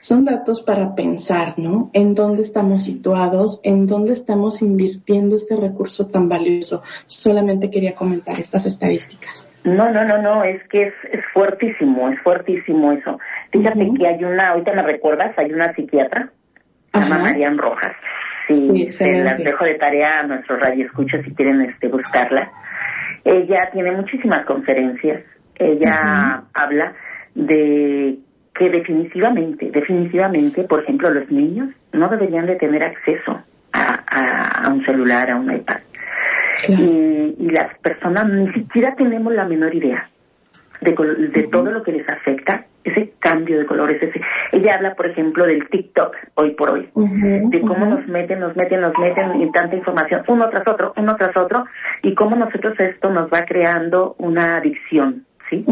son 0.00 0.24
datos 0.24 0.62
para 0.62 0.94
pensar, 0.94 1.58
¿no? 1.58 1.90
En 1.92 2.14
dónde 2.14 2.42
estamos 2.42 2.84
situados, 2.84 3.60
en 3.62 3.86
dónde 3.86 4.14
estamos 4.14 4.62
invirtiendo 4.62 5.36
este 5.36 5.56
recurso 5.56 6.08
tan 6.08 6.28
valioso. 6.28 6.82
Solamente 7.06 7.70
quería 7.70 7.94
comentar 7.94 8.38
estas 8.40 8.64
estadísticas. 8.66 9.52
No, 9.64 9.92
no, 9.92 10.04
no, 10.04 10.20
no, 10.20 10.42
es 10.42 10.66
que 10.68 10.84
es, 10.84 10.94
es 11.12 11.20
fuertísimo, 11.34 12.08
es 12.08 12.18
fuertísimo 12.22 12.92
eso. 12.92 13.18
Fíjate 13.52 13.90
que 13.98 14.06
hay 14.06 14.24
una, 14.24 14.48
ahorita 14.48 14.72
me 14.72 14.82
recuerdas, 14.82 15.38
hay 15.38 15.52
una 15.52 15.74
psiquiatra, 15.74 16.30
se 16.92 16.98
llama 16.98 17.18
Marian 17.18 17.58
Rojas. 17.58 17.92
Sí, 18.48 18.90
se 18.90 19.22
las 19.22 19.38
dejo 19.38 19.64
de 19.64 19.74
tarea 19.74 20.20
a 20.20 20.22
nuestros 20.22 20.58
radioescuchas 20.60 21.22
si 21.24 21.34
quieren 21.34 21.60
este, 21.60 21.88
buscarla. 21.88 22.50
Ella 23.22 23.68
tiene 23.72 23.92
muchísimas 23.92 24.46
conferencias, 24.46 25.22
ella 25.56 26.44
habla 26.54 26.94
de 27.34 28.18
que 28.54 28.68
definitivamente, 28.68 29.70
definitivamente, 29.70 30.64
por 30.64 30.82
ejemplo, 30.82 31.10
los 31.10 31.30
niños 31.30 31.68
no 31.92 32.08
deberían 32.08 32.46
de 32.46 32.56
tener 32.56 32.82
acceso 32.82 33.42
a, 33.72 34.68
un 34.68 34.84
celular, 34.84 35.30
a 35.30 35.36
un 35.36 35.54
iPad. 35.54 35.78
Y, 36.68 37.50
las 37.50 37.76
personas 37.78 38.28
ni 38.28 38.52
siquiera 38.52 38.94
tenemos 38.94 39.32
la 39.32 39.44
menor 39.44 39.74
idea 39.74 40.08
de, 40.80 40.92
de 41.32 41.48
todo 41.48 41.72
lo 41.72 41.82
que 41.82 41.92
les 41.92 42.08
afecta 42.08 42.66
ese 42.84 43.12
cambio 43.18 43.58
de 43.58 43.66
colores. 43.66 44.02
Ese. 44.02 44.20
Ella 44.52 44.74
habla, 44.74 44.94
por 44.94 45.06
ejemplo, 45.06 45.46
del 45.46 45.68
TikTok 45.68 46.16
hoy 46.34 46.50
por 46.54 46.70
hoy, 46.70 46.88
de 46.94 47.60
cómo 47.60 47.86
nos 47.86 48.06
meten, 48.06 48.40
nos 48.40 48.56
meten, 48.56 48.80
nos 48.80 48.96
meten 48.98 49.40
y 49.40 49.50
tanta 49.52 49.76
información, 49.76 50.22
uno 50.28 50.48
tras 50.48 50.66
otro, 50.68 50.92
uno 50.96 51.16
tras 51.16 51.36
otro, 51.36 51.64
y 52.02 52.14
cómo 52.14 52.36
nosotros 52.36 52.78
esto 52.78 53.10
nos 53.10 53.30
va 53.30 53.44
creando 53.46 54.14
una 54.18 54.56
adicción 54.56 55.24
¿sí? 55.50 55.64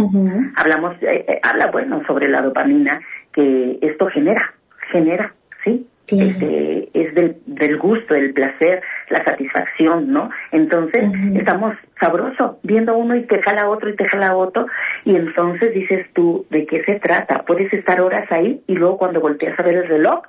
Hablamos, 0.57 0.97
eh, 1.03 1.25
eh, 1.27 1.41
habla, 1.43 1.71
bueno, 1.71 2.03
sobre 2.07 2.29
la 2.29 2.43
dopamina 2.43 3.01
que 3.33 3.79
esto 3.81 4.07
genera, 4.09 4.55
genera, 4.93 5.33
¿sí? 5.65 5.87
Este, 6.11 6.89
es 6.95 7.15
del, 7.15 7.37
del 7.45 7.79
gusto, 7.79 8.15
del 8.15 8.33
placer, 8.33 8.83
la 9.11 9.23
satisfacción, 9.25 10.11
¿no? 10.11 10.31
Entonces, 10.53 11.05
estamos 11.35 11.75
sabroso, 12.01 12.59
viendo 12.63 12.97
uno 12.97 13.15
y 13.15 13.25
te 13.25 13.43
jala 13.43 13.69
otro 13.69 13.91
y 13.91 13.97
te 13.97 14.09
jala 14.09 14.35
otro, 14.35 14.67
y 15.05 15.15
entonces 15.15 15.75
dices 15.75 16.07
tú, 16.15 16.47
¿de 16.49 16.65
qué 16.65 16.83
se 16.85 16.99
trata? 16.99 17.45
Puedes 17.47 17.71
estar 17.75 18.01
horas 18.01 18.27
ahí 18.33 18.63
y 18.67 18.75
luego 18.75 18.97
cuando 18.97 19.21
volteas 19.21 19.59
a 19.59 19.63
ver 19.63 19.77
el 19.77 19.89
reloj, 19.89 20.23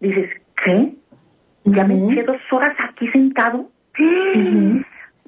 dices, 0.00 0.30
¿qué? 0.64 0.94
¿Ya 1.66 1.84
me 1.84 2.14
quedo 2.14 2.32
dos 2.32 2.42
horas 2.52 2.74
aquí 2.88 3.06
sentado? 3.08 3.68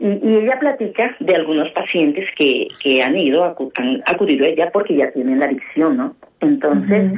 Y, 0.01 0.37
ella 0.37 0.59
platica 0.59 1.17
de 1.19 1.35
algunos 1.35 1.71
pacientes 1.73 2.29
que, 2.37 2.69
que 2.81 3.03
han 3.03 3.17
ido, 3.17 3.45
han 3.45 4.03
acudido 4.07 4.45
a 4.45 4.49
ella 4.49 4.71
porque 4.73 4.97
ya 4.97 5.11
tienen 5.11 5.41
la 5.41 5.47
adicción, 5.47 5.97
¿no? 5.97 6.15
Entonces, 6.41 7.13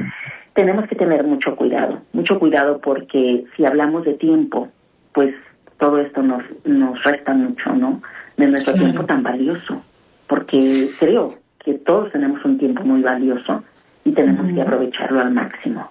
tenemos 0.53 0.87
que 0.87 0.95
tener 0.95 1.23
mucho 1.23 1.55
cuidado, 1.55 2.01
mucho 2.13 2.39
cuidado 2.39 2.79
porque 2.79 3.43
si 3.55 3.65
hablamos 3.65 4.05
de 4.05 4.15
tiempo, 4.15 4.67
pues 5.13 5.33
todo 5.77 5.99
esto 5.99 6.21
nos, 6.21 6.43
nos 6.65 7.03
resta 7.03 7.33
mucho, 7.33 7.73
¿no? 7.73 8.01
De 8.37 8.47
nuestro 8.47 8.73
tiempo 8.73 9.05
tan 9.05 9.23
valioso, 9.23 9.81
porque 10.27 10.89
creo 10.99 11.33
que 11.63 11.75
todos 11.75 12.11
tenemos 12.11 12.43
un 12.45 12.57
tiempo 12.57 12.83
muy 12.83 13.01
valioso 13.01 13.63
y 14.03 14.11
tenemos 14.11 14.51
que 14.53 14.61
aprovecharlo 14.61 15.21
al 15.21 15.31
máximo. 15.31 15.89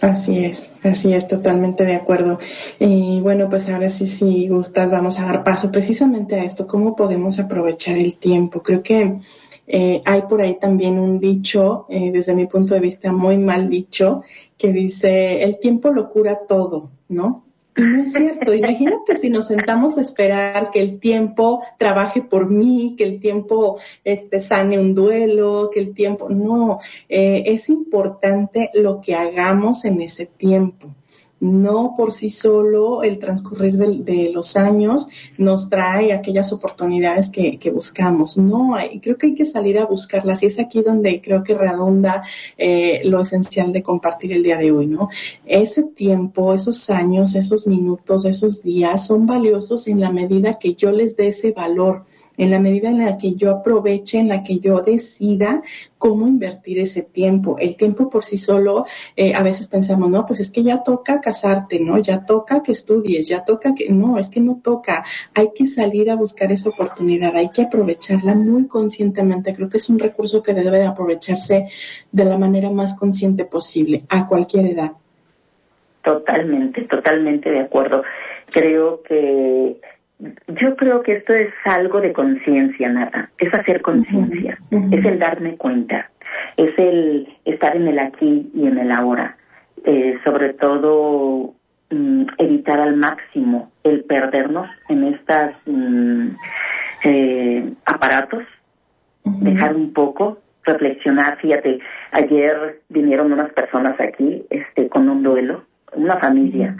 Así 0.00 0.44
es, 0.44 0.72
así 0.82 1.14
es, 1.14 1.28
totalmente 1.28 1.84
de 1.84 1.94
acuerdo. 1.94 2.38
Y 2.78 3.20
bueno, 3.20 3.48
pues 3.48 3.68
ahora 3.68 3.88
sí, 3.88 4.06
si 4.06 4.48
gustas, 4.48 4.90
vamos 4.90 5.18
a 5.18 5.24
dar 5.24 5.44
paso 5.44 5.70
precisamente 5.70 6.34
a 6.34 6.44
esto, 6.44 6.66
cómo 6.66 6.94
podemos 6.94 7.38
aprovechar 7.38 7.96
el 7.96 8.16
tiempo. 8.16 8.62
Creo 8.62 8.82
que 8.82 9.18
eh, 9.66 10.02
hay 10.04 10.22
por 10.22 10.42
ahí 10.42 10.58
también 10.58 10.98
un 10.98 11.18
dicho, 11.18 11.86
eh, 11.88 12.10
desde 12.12 12.34
mi 12.34 12.46
punto 12.46 12.74
de 12.74 12.80
vista 12.80 13.12
muy 13.12 13.38
mal 13.38 13.70
dicho, 13.70 14.22
que 14.58 14.72
dice, 14.72 15.42
el 15.42 15.58
tiempo 15.58 15.90
lo 15.90 16.10
cura 16.10 16.40
todo, 16.46 16.90
¿no? 17.08 17.43
No 17.76 18.02
es 18.02 18.12
cierto. 18.12 18.54
Imagínate 18.54 19.16
si 19.16 19.30
nos 19.30 19.48
sentamos 19.48 19.98
a 19.98 20.00
esperar 20.00 20.70
que 20.70 20.80
el 20.80 21.00
tiempo 21.00 21.62
trabaje 21.76 22.22
por 22.22 22.48
mí, 22.48 22.94
que 22.96 23.04
el 23.04 23.20
tiempo 23.20 23.78
este, 24.04 24.40
sane 24.40 24.78
un 24.78 24.94
duelo, 24.94 25.70
que 25.72 25.80
el 25.80 25.92
tiempo. 25.92 26.28
No, 26.28 26.78
eh, 27.08 27.42
es 27.46 27.68
importante 27.68 28.70
lo 28.74 29.00
que 29.00 29.16
hagamos 29.16 29.84
en 29.84 30.02
ese 30.02 30.26
tiempo. 30.26 30.94
No 31.40 31.94
por 31.96 32.12
sí 32.12 32.30
solo 32.30 33.02
el 33.02 33.18
transcurrir 33.18 33.76
de, 33.76 34.30
los 34.32 34.56
años 34.56 35.08
nos 35.36 35.68
trae 35.68 36.12
aquellas 36.12 36.52
oportunidades 36.52 37.30
que, 37.30 37.70
buscamos. 37.74 38.38
No, 38.38 38.74
hay, 38.74 39.00
creo 39.00 39.18
que 39.18 39.26
hay 39.28 39.34
que 39.34 39.44
salir 39.44 39.78
a 39.78 39.86
buscarlas 39.86 40.42
y 40.42 40.46
es 40.46 40.58
aquí 40.58 40.82
donde 40.82 41.20
creo 41.20 41.42
que 41.42 41.54
redonda 41.54 42.22
eh, 42.56 43.02
lo 43.04 43.20
esencial 43.20 43.72
de 43.72 43.82
compartir 43.82 44.32
el 44.32 44.42
día 44.42 44.56
de 44.56 44.72
hoy, 44.72 44.86
¿no? 44.86 45.08
Ese 45.44 45.82
tiempo, 45.82 46.54
esos 46.54 46.88
años, 46.88 47.34
esos 47.34 47.66
minutos, 47.66 48.24
esos 48.24 48.62
días 48.62 49.06
son 49.06 49.26
valiosos 49.26 49.88
en 49.88 50.00
la 50.00 50.10
medida 50.10 50.58
que 50.58 50.74
yo 50.74 50.92
les 50.92 51.16
dé 51.16 51.28
ese 51.28 51.52
valor 51.52 52.04
en 52.36 52.50
la 52.50 52.58
medida 52.58 52.88
en 52.88 52.98
la 52.98 53.18
que 53.18 53.34
yo 53.34 53.50
aproveche, 53.50 54.18
en 54.18 54.28
la 54.28 54.42
que 54.42 54.58
yo 54.58 54.80
decida 54.82 55.62
cómo 55.98 56.26
invertir 56.26 56.78
ese 56.78 57.02
tiempo. 57.02 57.56
El 57.58 57.76
tiempo 57.76 58.10
por 58.10 58.24
sí 58.24 58.36
solo, 58.36 58.84
eh, 59.16 59.34
a 59.34 59.42
veces 59.42 59.68
pensamos, 59.68 60.10
no, 60.10 60.26
pues 60.26 60.40
es 60.40 60.50
que 60.50 60.62
ya 60.62 60.82
toca 60.82 61.20
casarte, 61.20 61.80
¿no? 61.80 61.98
Ya 61.98 62.26
toca 62.26 62.62
que 62.62 62.72
estudies, 62.72 63.28
ya 63.28 63.44
toca 63.44 63.74
que, 63.74 63.88
no, 63.88 64.18
es 64.18 64.28
que 64.28 64.40
no 64.40 64.60
toca. 64.62 65.04
Hay 65.34 65.50
que 65.54 65.66
salir 65.66 66.10
a 66.10 66.16
buscar 66.16 66.52
esa 66.52 66.68
oportunidad, 66.68 67.34
hay 67.36 67.50
que 67.50 67.62
aprovecharla 67.62 68.34
muy 68.34 68.66
conscientemente. 68.66 69.54
Creo 69.54 69.68
que 69.68 69.78
es 69.78 69.88
un 69.88 69.98
recurso 69.98 70.42
que 70.42 70.54
debe 70.54 70.84
aprovecharse 70.84 71.68
de 72.12 72.24
la 72.24 72.36
manera 72.36 72.70
más 72.70 72.94
consciente 72.94 73.44
posible, 73.44 74.04
a 74.08 74.26
cualquier 74.26 74.66
edad. 74.66 74.92
Totalmente, 76.02 76.82
totalmente 76.82 77.50
de 77.50 77.60
acuerdo. 77.60 78.02
Creo 78.50 79.02
que 79.02 79.80
yo 80.18 80.76
creo 80.76 81.02
que 81.02 81.16
esto 81.16 81.34
es 81.34 81.52
algo 81.64 82.00
de 82.00 82.12
conciencia, 82.12 82.88
nada. 82.88 83.30
Es 83.38 83.52
hacer 83.52 83.82
conciencia, 83.82 84.58
es 84.70 85.04
el 85.04 85.18
darme 85.18 85.56
cuenta, 85.56 86.10
es 86.56 86.72
el 86.78 87.28
estar 87.44 87.76
en 87.76 87.88
el 87.88 87.98
aquí 87.98 88.50
y 88.54 88.66
en 88.66 88.78
el 88.78 88.92
ahora. 88.92 89.36
Eh, 89.84 90.18
sobre 90.24 90.54
todo 90.54 91.54
mm, 91.90 92.24
evitar 92.38 92.80
al 92.80 92.96
máximo 92.96 93.70
el 93.82 94.04
perdernos 94.04 94.68
en 94.88 95.04
estos 95.04 95.50
mm, 95.66 96.28
eh, 97.04 97.72
aparatos, 97.84 98.44
dejar 99.24 99.74
un 99.74 99.92
poco, 99.92 100.38
reflexionar. 100.64 101.38
Fíjate, 101.38 101.80
ayer 102.12 102.80
vinieron 102.88 103.32
unas 103.32 103.52
personas 103.52 104.00
aquí 104.00 104.44
este, 104.48 104.88
con 104.88 105.08
un 105.08 105.22
duelo, 105.22 105.64
una 105.94 106.18
familia 106.18 106.76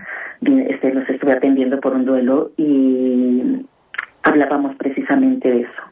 este, 0.47 0.93
los 0.93 1.09
estuve 1.09 1.33
atendiendo 1.33 1.81
por 1.81 1.95
un 1.95 2.05
duelo 2.05 2.53
y 2.57 3.65
hablábamos 4.23 4.77
precisamente 4.77 5.51
de 5.51 5.61
eso, 5.63 5.83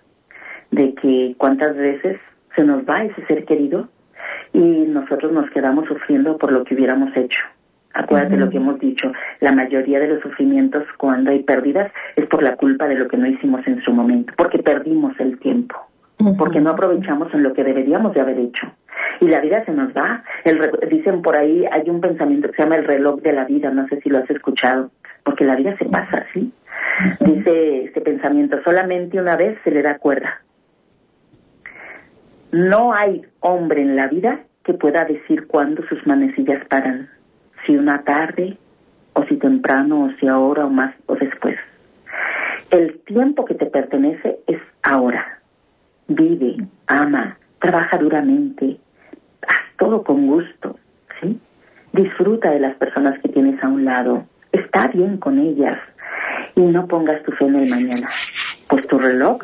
de 0.70 0.94
que 0.94 1.34
cuántas 1.38 1.76
veces 1.76 2.18
se 2.56 2.64
nos 2.64 2.82
va 2.88 3.04
ese 3.04 3.24
ser 3.26 3.44
querido 3.44 3.88
y 4.52 4.58
nosotros 4.58 5.32
nos 5.32 5.50
quedamos 5.50 5.86
sufriendo 5.86 6.38
por 6.38 6.52
lo 6.52 6.64
que 6.64 6.74
hubiéramos 6.74 7.16
hecho. 7.16 7.42
Acuérdate 7.94 8.38
lo 8.38 8.48
que 8.48 8.56
hemos 8.56 8.80
dicho, 8.80 9.12
la 9.40 9.52
mayoría 9.52 10.00
de 10.00 10.08
los 10.08 10.22
sufrimientos 10.22 10.84
cuando 10.96 11.30
hay 11.30 11.42
pérdidas 11.42 11.92
es 12.16 12.26
por 12.26 12.42
la 12.42 12.56
culpa 12.56 12.88
de 12.88 12.94
lo 12.94 13.06
que 13.06 13.18
no 13.18 13.26
hicimos 13.26 13.66
en 13.66 13.82
su 13.82 13.92
momento, 13.92 14.32
porque 14.36 14.62
perdimos 14.62 15.12
el 15.20 15.38
tiempo, 15.38 15.76
porque 16.38 16.60
no 16.60 16.70
aprovechamos 16.70 17.32
en 17.34 17.42
lo 17.42 17.52
que 17.52 17.64
deberíamos 17.64 18.14
de 18.14 18.20
haber 18.20 18.38
hecho 18.38 18.66
y 19.22 19.28
la 19.28 19.40
vida 19.40 19.64
se 19.64 19.72
nos 19.72 19.92
va. 19.92 20.24
El, 20.44 20.70
dicen 20.88 21.22
por 21.22 21.38
ahí, 21.38 21.64
hay 21.70 21.88
un 21.88 22.00
pensamiento 22.00 22.48
que 22.48 22.56
se 22.56 22.62
llama 22.62 22.76
el 22.76 22.84
reloj 22.84 23.20
de 23.20 23.32
la 23.32 23.44
vida, 23.44 23.70
no 23.70 23.86
sé 23.88 24.00
si 24.00 24.08
lo 24.08 24.18
has 24.18 24.28
escuchado, 24.28 24.90
porque 25.24 25.44
la 25.44 25.54
vida 25.54 25.76
se 25.78 25.84
pasa 25.84 26.26
así. 26.28 26.52
Dice 27.20 27.84
este 27.84 28.00
pensamiento, 28.00 28.58
solamente 28.64 29.20
una 29.20 29.36
vez 29.36 29.58
se 29.62 29.70
le 29.70 29.82
da 29.82 29.98
cuerda. 29.98 30.40
No 32.50 32.92
hay 32.92 33.22
hombre 33.40 33.82
en 33.82 33.96
la 33.96 34.08
vida 34.08 34.40
que 34.64 34.74
pueda 34.74 35.04
decir 35.04 35.46
cuándo 35.46 35.82
sus 35.88 36.04
manecillas 36.06 36.64
paran, 36.66 37.08
si 37.64 37.76
una 37.76 38.02
tarde, 38.02 38.58
o 39.14 39.24
si 39.24 39.36
temprano, 39.36 40.04
o 40.04 40.10
si 40.18 40.26
ahora, 40.26 40.66
o 40.66 40.70
más, 40.70 40.94
o 41.06 41.14
después. 41.14 41.56
El 42.70 43.00
tiempo 43.00 43.44
que 43.44 43.54
te 43.54 43.66
pertenece 43.66 44.38
es 44.46 44.60
ahora. 44.82 45.41
Vive, 46.08 46.56
ama, 46.86 47.38
trabaja 47.58 47.96
duramente, 47.98 48.78
todo 49.78 50.02
con 50.02 50.26
gusto, 50.26 50.78
¿sí? 51.20 51.38
Disfruta 51.92 52.50
de 52.50 52.60
las 52.60 52.76
personas 52.76 53.18
que 53.20 53.28
tienes 53.28 53.62
a 53.62 53.68
un 53.68 53.84
lado, 53.84 54.24
está 54.50 54.88
bien 54.88 55.16
con 55.18 55.38
ellas 55.38 55.78
y 56.54 56.60
no 56.60 56.86
pongas 56.86 57.22
tu 57.22 57.32
fe 57.32 57.46
en 57.46 57.56
el 57.56 57.70
mañana, 57.70 58.08
pues 58.68 58.86
tu 58.86 58.98
reloj 58.98 59.42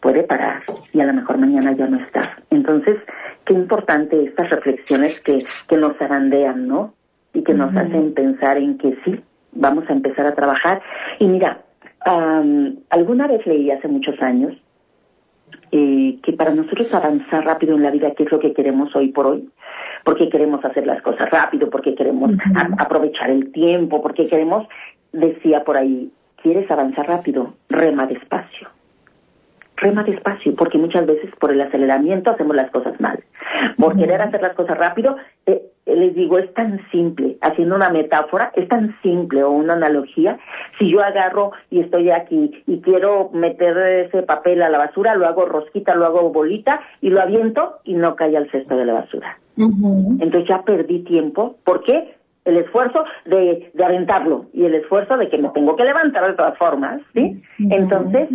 puede 0.00 0.22
parar 0.22 0.62
y 0.92 1.00
a 1.00 1.06
lo 1.06 1.14
mejor 1.14 1.38
mañana 1.38 1.72
ya 1.72 1.86
no 1.86 1.98
estás. 1.98 2.28
Entonces, 2.50 2.96
qué 3.44 3.54
importante 3.54 4.24
estas 4.24 4.50
reflexiones 4.50 5.20
que, 5.20 5.38
que 5.68 5.76
nos 5.76 5.96
zarandean, 5.96 6.68
¿no? 6.68 6.94
Y 7.32 7.42
que 7.42 7.54
nos 7.54 7.74
hacen 7.76 8.12
pensar 8.14 8.58
en 8.58 8.76
que 8.78 8.98
sí, 9.04 9.20
vamos 9.52 9.88
a 9.88 9.92
empezar 9.92 10.26
a 10.26 10.34
trabajar. 10.34 10.82
Y 11.18 11.26
mira, 11.26 11.62
alguna 12.90 13.26
vez 13.26 13.46
leí 13.46 13.70
hace 13.70 13.88
muchos 13.88 14.20
años 14.20 14.56
eh, 15.72 16.18
que 16.22 16.32
para 16.32 16.54
nosotros 16.54 16.92
avanzar 16.94 17.44
rápido 17.44 17.76
en 17.76 17.82
la 17.82 17.90
vida, 17.90 18.12
que 18.12 18.24
es 18.24 18.32
lo 18.32 18.38
que 18.38 18.52
queremos 18.52 18.94
hoy 18.96 19.08
por 19.08 19.26
hoy, 19.26 19.48
porque 20.04 20.28
queremos 20.28 20.64
hacer 20.64 20.86
las 20.86 21.02
cosas 21.02 21.30
rápido, 21.30 21.70
porque 21.70 21.94
queremos 21.94 22.32
aprovechar 22.78 23.30
el 23.30 23.52
tiempo, 23.52 24.02
porque 24.02 24.26
queremos, 24.26 24.66
decía 25.12 25.64
por 25.64 25.76
ahí, 25.76 26.10
¿quieres 26.42 26.70
avanzar 26.70 27.06
rápido? 27.06 27.54
Rema 27.68 28.06
despacio. 28.06 28.68
Rema 29.80 30.02
despacio, 30.04 30.54
porque 30.54 30.78
muchas 30.78 31.06
veces 31.06 31.30
por 31.40 31.52
el 31.52 31.60
aceleramiento 31.60 32.30
hacemos 32.30 32.54
las 32.54 32.70
cosas 32.70 33.00
mal. 33.00 33.22
Por 33.78 33.96
querer 33.96 34.20
hacer 34.20 34.42
las 34.42 34.54
cosas 34.54 34.76
rápido, 34.78 35.16
eh, 35.46 35.62
les 35.86 36.14
digo, 36.14 36.38
es 36.38 36.52
tan 36.54 36.80
simple, 36.90 37.38
haciendo 37.40 37.76
una 37.76 37.90
metáfora, 37.90 38.52
es 38.54 38.68
tan 38.68 38.94
simple 39.02 39.42
o 39.42 39.50
una 39.50 39.74
analogía. 39.74 40.38
Si 40.78 40.90
yo 40.90 41.00
agarro 41.00 41.52
y 41.70 41.80
estoy 41.80 42.10
aquí 42.10 42.62
y 42.66 42.80
quiero 42.80 43.30
meter 43.32 43.76
ese 44.06 44.22
papel 44.22 44.62
a 44.62 44.68
la 44.68 44.78
basura, 44.78 45.14
lo 45.14 45.26
hago 45.26 45.46
rosquita, 45.46 45.94
lo 45.94 46.06
hago 46.06 46.30
bolita 46.30 46.80
y 47.00 47.10
lo 47.10 47.20
aviento 47.20 47.78
y 47.84 47.94
no 47.94 48.16
cae 48.16 48.36
al 48.36 48.50
cesto 48.50 48.76
de 48.76 48.84
la 48.84 48.92
basura. 48.92 49.38
Entonces 49.56 50.48
ya 50.48 50.62
perdí 50.62 51.00
tiempo. 51.00 51.56
¿Por 51.64 51.82
qué? 51.82 52.14
El 52.44 52.56
esfuerzo 52.56 53.04
de, 53.26 53.70
de 53.74 53.84
aventarlo 53.84 54.46
y 54.52 54.64
el 54.64 54.74
esfuerzo 54.74 55.16
de 55.16 55.28
que 55.28 55.38
me 55.38 55.50
tengo 55.50 55.76
que 55.76 55.84
levantar 55.84 56.26
de 56.26 56.34
todas 56.34 56.56
formas, 56.56 57.00
¿sí? 57.14 57.42
Entonces, 57.58 58.28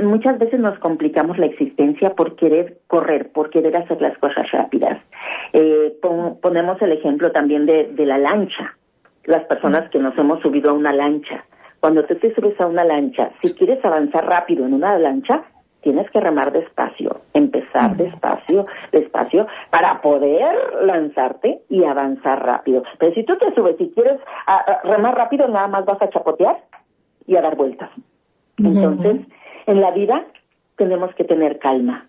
muchas 0.00 0.38
veces 0.38 0.58
nos 0.58 0.78
complicamos 0.80 1.38
la 1.38 1.46
existencia 1.46 2.10
por 2.10 2.34
querer 2.36 2.78
correr, 2.88 3.30
por 3.30 3.50
querer 3.50 3.76
hacer 3.76 4.00
las 4.00 4.16
cosas 4.18 4.50
rápidas. 4.50 5.00
Eh, 5.52 5.96
ponemos 6.42 6.82
el 6.82 6.92
ejemplo 6.92 7.30
también 7.30 7.66
de, 7.66 7.92
de 7.92 8.06
la 8.06 8.18
lancha, 8.18 8.76
las 9.24 9.44
personas 9.44 9.88
que 9.90 9.98
nos 9.98 10.16
hemos 10.18 10.40
subido 10.40 10.70
a 10.70 10.74
una 10.74 10.92
lancha. 10.92 11.44
Cuando 11.78 12.04
tú 12.04 12.16
te 12.16 12.34
subes 12.34 12.58
a 12.60 12.66
una 12.66 12.84
lancha, 12.84 13.30
si 13.42 13.54
quieres 13.54 13.84
avanzar 13.84 14.26
rápido 14.26 14.66
en 14.66 14.74
una 14.74 14.98
lancha, 14.98 15.44
tienes 15.84 16.10
que 16.10 16.18
remar 16.18 16.50
despacio, 16.50 17.20
empezar 17.34 17.96
despacio, 17.96 18.64
despacio, 18.90 19.46
para 19.70 20.00
poder 20.00 20.56
lanzarte 20.82 21.60
y 21.68 21.84
avanzar 21.84 22.44
rápido. 22.44 22.82
Pero 22.98 23.14
si 23.14 23.22
tú 23.22 23.36
te 23.36 23.54
subes 23.54 23.76
y 23.78 23.90
quieres 23.90 24.18
remar 24.82 25.14
rápido, 25.14 25.46
nada 25.46 25.68
más 25.68 25.84
vas 25.84 26.00
a 26.00 26.08
chapotear 26.08 26.56
y 27.26 27.36
a 27.36 27.42
dar 27.42 27.54
vueltas. 27.54 27.90
Entonces, 28.56 29.26
en 29.66 29.80
la 29.80 29.90
vida 29.90 30.24
tenemos 30.76 31.14
que 31.14 31.24
tener 31.24 31.58
calma, 31.58 32.08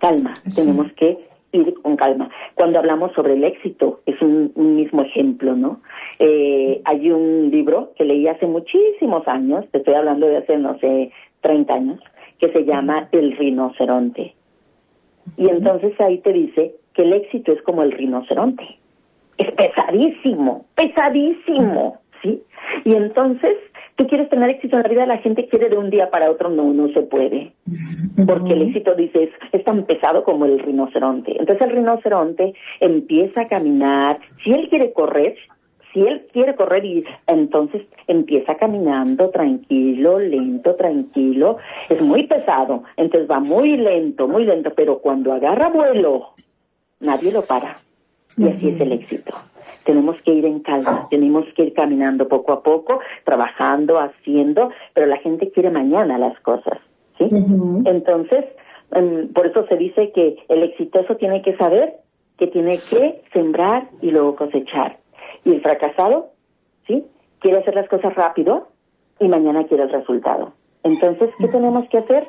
calma, 0.00 0.34
tenemos 0.54 0.92
que 0.92 1.26
ir 1.52 1.74
con 1.80 1.96
calma. 1.96 2.28
Cuando 2.54 2.78
hablamos 2.78 3.12
sobre 3.12 3.34
el 3.34 3.44
éxito, 3.44 4.00
es 4.04 4.20
un, 4.20 4.52
mismo 4.54 5.02
ejemplo, 5.02 5.56
¿no? 5.56 5.80
Eh, 6.18 6.82
hay 6.84 7.10
un 7.10 7.50
libro 7.50 7.92
que 7.96 8.04
leí 8.04 8.28
hace 8.28 8.46
muchísimos 8.46 9.26
años, 9.26 9.64
te 9.70 9.78
estoy 9.78 9.94
hablando 9.94 10.26
de 10.26 10.38
hace, 10.38 10.58
no 10.58 10.78
sé, 10.78 11.10
30 11.40 11.74
años, 11.74 12.00
que 12.38 12.52
se 12.52 12.64
llama 12.64 13.08
el 13.12 13.36
rinoceronte. 13.36 14.34
Y 15.36 15.48
entonces 15.48 15.92
ahí 16.00 16.18
te 16.18 16.32
dice 16.32 16.74
que 16.94 17.02
el 17.02 17.12
éxito 17.12 17.52
es 17.52 17.62
como 17.62 17.82
el 17.82 17.92
rinoceronte. 17.92 18.64
Es 19.38 19.52
pesadísimo, 19.52 20.64
pesadísimo, 20.74 21.98
¿sí? 22.22 22.42
Y 22.84 22.94
entonces, 22.94 23.56
tú 23.96 24.06
quieres 24.06 24.28
tener 24.30 24.48
éxito 24.50 24.76
en 24.76 24.82
la 24.82 24.88
vida, 24.88 25.06
la 25.06 25.18
gente 25.18 25.46
quiere 25.48 25.68
de 25.68 25.76
un 25.76 25.90
día 25.90 26.10
para 26.10 26.30
otro, 26.30 26.48
no, 26.48 26.72
no 26.72 26.88
se 26.88 27.02
puede. 27.02 27.52
Porque 28.26 28.52
el 28.52 28.62
éxito, 28.62 28.94
dices, 28.94 29.30
es 29.52 29.64
tan 29.64 29.84
pesado 29.84 30.24
como 30.24 30.46
el 30.46 30.58
rinoceronte. 30.58 31.32
Entonces 31.38 31.66
el 31.66 31.76
rinoceronte 31.76 32.54
empieza 32.80 33.42
a 33.42 33.48
caminar, 33.48 34.18
si 34.42 34.52
él 34.52 34.68
quiere 34.70 34.92
correr, 34.92 35.36
si 35.96 36.06
él 36.06 36.26
quiere 36.30 36.54
correr 36.54 36.84
y 36.84 37.04
entonces 37.26 37.86
empieza 38.06 38.56
caminando 38.56 39.30
tranquilo, 39.30 40.18
lento, 40.18 40.74
tranquilo, 40.74 41.56
es 41.88 42.02
muy 42.02 42.26
pesado, 42.26 42.82
entonces 42.98 43.30
va 43.30 43.40
muy 43.40 43.78
lento, 43.78 44.28
muy 44.28 44.44
lento, 44.44 44.74
pero 44.76 44.98
cuando 44.98 45.32
agarra 45.32 45.70
vuelo, 45.70 46.34
nadie 47.00 47.32
lo 47.32 47.46
para. 47.46 47.78
Y 48.36 48.46
así 48.46 48.68
es 48.68 48.78
el 48.78 48.92
éxito. 48.92 49.32
Tenemos 49.84 50.16
que 50.20 50.34
ir 50.34 50.44
en 50.44 50.60
calma, 50.60 51.06
tenemos 51.08 51.46
que 51.54 51.62
ir 51.62 51.72
caminando 51.72 52.28
poco 52.28 52.52
a 52.52 52.62
poco, 52.62 53.00
trabajando, 53.24 53.98
haciendo, 53.98 54.68
pero 54.92 55.06
la 55.06 55.16
gente 55.16 55.50
quiere 55.50 55.70
mañana 55.70 56.18
las 56.18 56.38
cosas, 56.40 56.78
¿sí? 57.16 57.26
Entonces, 57.86 58.44
em, 58.92 59.32
por 59.32 59.46
eso 59.46 59.64
se 59.66 59.76
dice 59.78 60.12
que 60.12 60.36
el 60.50 60.62
exitoso 60.62 61.16
tiene 61.16 61.40
que 61.40 61.56
saber 61.56 61.94
que 62.36 62.48
tiene 62.48 62.78
que 62.90 63.22
sembrar 63.32 63.88
y 64.02 64.10
luego 64.10 64.36
cosechar 64.36 64.98
y 65.46 65.52
el 65.52 65.62
fracasado 65.62 66.32
¿sí? 66.86 67.06
Quiere 67.38 67.58
hacer 67.58 67.74
las 67.74 67.88
cosas 67.88 68.14
rápido 68.14 68.68
y 69.20 69.28
mañana 69.28 69.64
quiere 69.64 69.84
el 69.84 69.90
resultado. 69.90 70.52
Entonces, 70.82 71.30
¿qué 71.38 71.48
tenemos 71.48 71.88
que 71.88 71.98
hacer? 71.98 72.26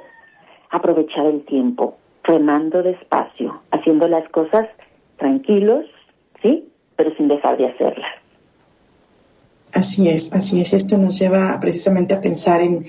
Aprovechar 0.69 1.25
el 1.25 1.43
tiempo, 1.45 1.97
remando 2.23 2.83
despacio, 2.83 3.61
haciendo 3.71 4.07
las 4.07 4.27
cosas 4.29 4.67
tranquilos, 5.17 5.85
¿sí? 6.41 6.69
Pero 6.95 7.13
sin 7.15 7.27
dejar 7.27 7.57
de 7.57 7.67
hacerlas. 7.67 8.11
Así 9.73 10.07
es, 10.07 10.31
así 10.31 10.61
es. 10.61 10.73
Esto 10.73 10.97
nos 10.97 11.19
lleva 11.19 11.59
precisamente 11.59 12.13
a 12.13 12.21
pensar 12.21 12.61
en, 12.61 12.85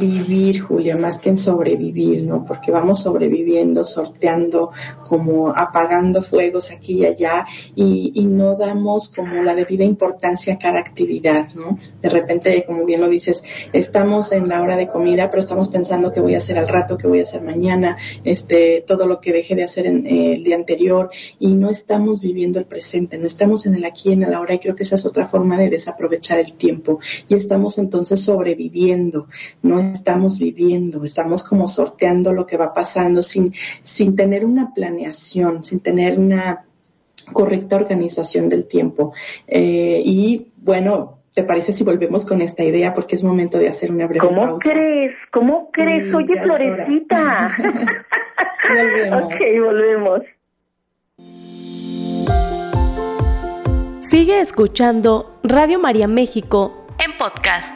vivir, 0.00 0.60
Julia, 0.60 0.96
más 0.96 1.18
que 1.18 1.28
en 1.28 1.36
sobrevivir, 1.36 2.22
¿no? 2.24 2.46
Porque 2.46 2.70
vamos 2.70 3.02
sobreviviendo, 3.02 3.84
sorteando, 3.84 4.70
como 5.06 5.50
apagando 5.50 6.22
fuegos 6.22 6.70
aquí 6.70 7.00
y 7.00 7.04
allá 7.04 7.46
y, 7.74 8.12
y, 8.14 8.24
no 8.24 8.56
damos 8.56 9.10
como 9.10 9.42
la 9.42 9.54
debida 9.54 9.84
importancia 9.84 10.54
a 10.54 10.58
cada 10.58 10.80
actividad, 10.80 11.52
¿no? 11.54 11.78
De 12.00 12.08
repente, 12.08 12.64
como 12.66 12.86
bien 12.86 13.02
lo 13.02 13.08
dices, 13.08 13.44
estamos 13.74 14.32
en 14.32 14.48
la 14.48 14.62
hora 14.62 14.78
de 14.78 14.88
comida, 14.88 15.28
pero 15.30 15.40
estamos 15.40 15.68
pensando 15.68 16.10
qué 16.10 16.20
voy 16.20 16.34
a 16.34 16.38
hacer 16.38 16.58
al 16.58 16.68
rato, 16.68 16.96
qué 16.96 17.06
voy 17.06 17.18
a 17.18 17.24
hacer 17.24 17.42
mañana, 17.42 17.98
este, 18.24 18.82
todo 18.86 19.06
lo 19.06 19.20
que 19.20 19.32
dejé 19.32 19.54
de 19.54 19.64
hacer 19.64 19.84
en, 19.84 20.06
eh, 20.06 20.34
el 20.36 20.44
día 20.44 20.56
anterior 20.56 21.10
y 21.38 21.52
no 21.52 21.68
estamos 21.68 22.22
viviendo 22.22 22.58
el 22.58 22.64
presente, 22.64 23.18
no 23.18 23.26
estamos 23.26 23.66
en 23.66 23.74
el 23.74 23.84
aquí 23.84 24.12
en 24.12 24.22
el 24.22 24.32
ahora 24.32 24.54
y 24.54 24.58
creo 24.58 24.74
que 24.74 24.84
esa 24.84 24.94
es 24.94 25.04
otra 25.04 25.28
forma 25.28 25.58
de 25.58 25.68
desarrollar 25.68 25.89
aprovechar 25.90 26.38
el 26.40 26.54
tiempo 26.54 27.00
y 27.28 27.34
estamos 27.34 27.78
entonces 27.78 28.24
sobreviviendo, 28.24 29.28
no 29.62 29.80
estamos 29.80 30.38
viviendo, 30.38 31.04
estamos 31.04 31.44
como 31.44 31.68
sorteando 31.68 32.32
lo 32.32 32.46
que 32.46 32.56
va 32.56 32.72
pasando 32.72 33.22
sin, 33.22 33.54
sin 33.82 34.16
tener 34.16 34.44
una 34.44 34.72
planeación, 34.74 35.64
sin 35.64 35.80
tener 35.80 36.18
una 36.18 36.64
correcta 37.32 37.76
organización 37.76 38.48
del 38.48 38.66
tiempo. 38.66 39.12
Eh, 39.46 40.02
y 40.04 40.52
bueno, 40.56 41.20
¿Te 41.32 41.44
parece 41.44 41.72
si 41.72 41.84
volvemos 41.84 42.26
con 42.26 42.42
esta 42.42 42.64
idea? 42.64 42.92
Porque 42.92 43.14
es 43.14 43.22
momento 43.22 43.56
de 43.56 43.68
hacer 43.68 43.92
una 43.92 44.08
breve 44.08 44.26
¿Cómo 44.26 44.58
crees? 44.58 45.14
¿Cómo 45.30 45.70
crees? 45.70 46.12
Oye, 46.12 46.42
Florecita. 46.42 47.56
volvemos. 48.68 49.22
Ok, 49.22 49.40
volvemos. 49.62 50.22
Sigue 54.10 54.40
escuchando 54.40 55.38
Radio 55.44 55.78
María 55.78 56.08
México 56.08 56.84
en 56.98 57.16
podcast. 57.16 57.72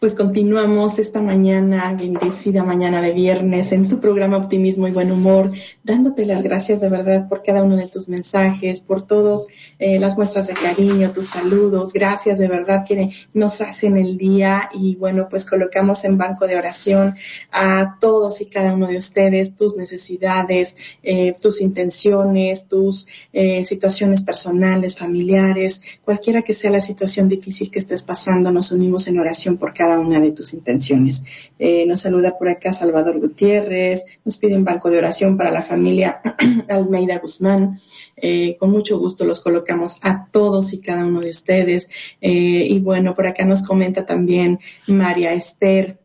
Pues 0.00 0.14
continuamos 0.14 0.98
esta 0.98 1.20
mañana, 1.20 1.94
bendecida 1.94 2.64
mañana 2.64 3.02
de 3.02 3.12
viernes, 3.12 3.70
en 3.70 3.86
tu 3.86 4.00
programa 4.00 4.38
Optimismo 4.38 4.88
y 4.88 4.92
Buen 4.92 5.12
Humor, 5.12 5.52
dándote 5.84 6.24
las 6.24 6.42
gracias 6.42 6.80
de 6.80 6.88
verdad 6.88 7.28
por 7.28 7.42
cada 7.42 7.62
uno 7.62 7.76
de 7.76 7.86
tus 7.86 8.08
mensajes, 8.08 8.80
por 8.80 9.06
todas 9.06 9.46
eh, 9.78 9.98
las 9.98 10.16
muestras 10.16 10.46
de 10.46 10.54
cariño, 10.54 11.12
tus 11.12 11.28
saludos. 11.28 11.92
Gracias 11.92 12.38
de 12.38 12.48
verdad 12.48 12.86
que 12.88 13.10
nos 13.34 13.60
hacen 13.60 13.98
el 13.98 14.16
día 14.16 14.70
y 14.72 14.96
bueno, 14.96 15.26
pues 15.28 15.44
colocamos 15.44 16.02
en 16.06 16.16
banco 16.16 16.46
de 16.46 16.56
oración 16.56 17.16
a 17.52 17.98
todos 18.00 18.40
y 18.40 18.46
cada 18.46 18.72
uno 18.72 18.86
de 18.86 18.96
ustedes 18.96 19.54
tus 19.54 19.76
necesidades, 19.76 20.78
eh, 21.02 21.36
tus 21.42 21.60
intenciones, 21.60 22.68
tus 22.68 23.06
eh, 23.34 23.64
situaciones 23.64 24.22
personales, 24.22 24.96
familiares, 24.96 25.82
cualquiera 26.02 26.40
que 26.40 26.54
sea 26.54 26.70
la 26.70 26.80
situación 26.80 27.28
difícil 27.28 27.70
que 27.70 27.80
estés 27.80 28.02
pasando, 28.02 28.50
nos 28.50 28.72
unimos 28.72 29.06
en 29.06 29.18
oración 29.18 29.58
por 29.58 29.74
cada 29.74 29.89
una 29.98 30.20
de 30.20 30.32
tus 30.32 30.54
intenciones. 30.54 31.24
Eh, 31.58 31.86
nos 31.86 32.00
saluda 32.00 32.38
por 32.38 32.48
acá 32.48 32.72
Salvador 32.72 33.18
Gutiérrez, 33.20 34.04
nos 34.24 34.36
pide 34.36 34.56
un 34.56 34.64
banco 34.64 34.90
de 34.90 34.98
oración 34.98 35.36
para 35.36 35.50
la 35.50 35.62
familia 35.62 36.20
Almeida 36.68 37.18
Guzmán. 37.18 37.78
Eh, 38.16 38.56
con 38.58 38.70
mucho 38.70 38.98
gusto 38.98 39.24
los 39.24 39.40
colocamos 39.40 39.98
a 40.02 40.26
todos 40.30 40.72
y 40.72 40.80
cada 40.80 41.04
uno 41.04 41.20
de 41.20 41.30
ustedes. 41.30 41.88
Eh, 42.20 42.66
y 42.68 42.78
bueno, 42.78 43.14
por 43.14 43.26
acá 43.26 43.44
nos 43.44 43.62
comenta 43.62 44.06
también 44.06 44.58
María 44.86 45.32
Esther. 45.32 45.98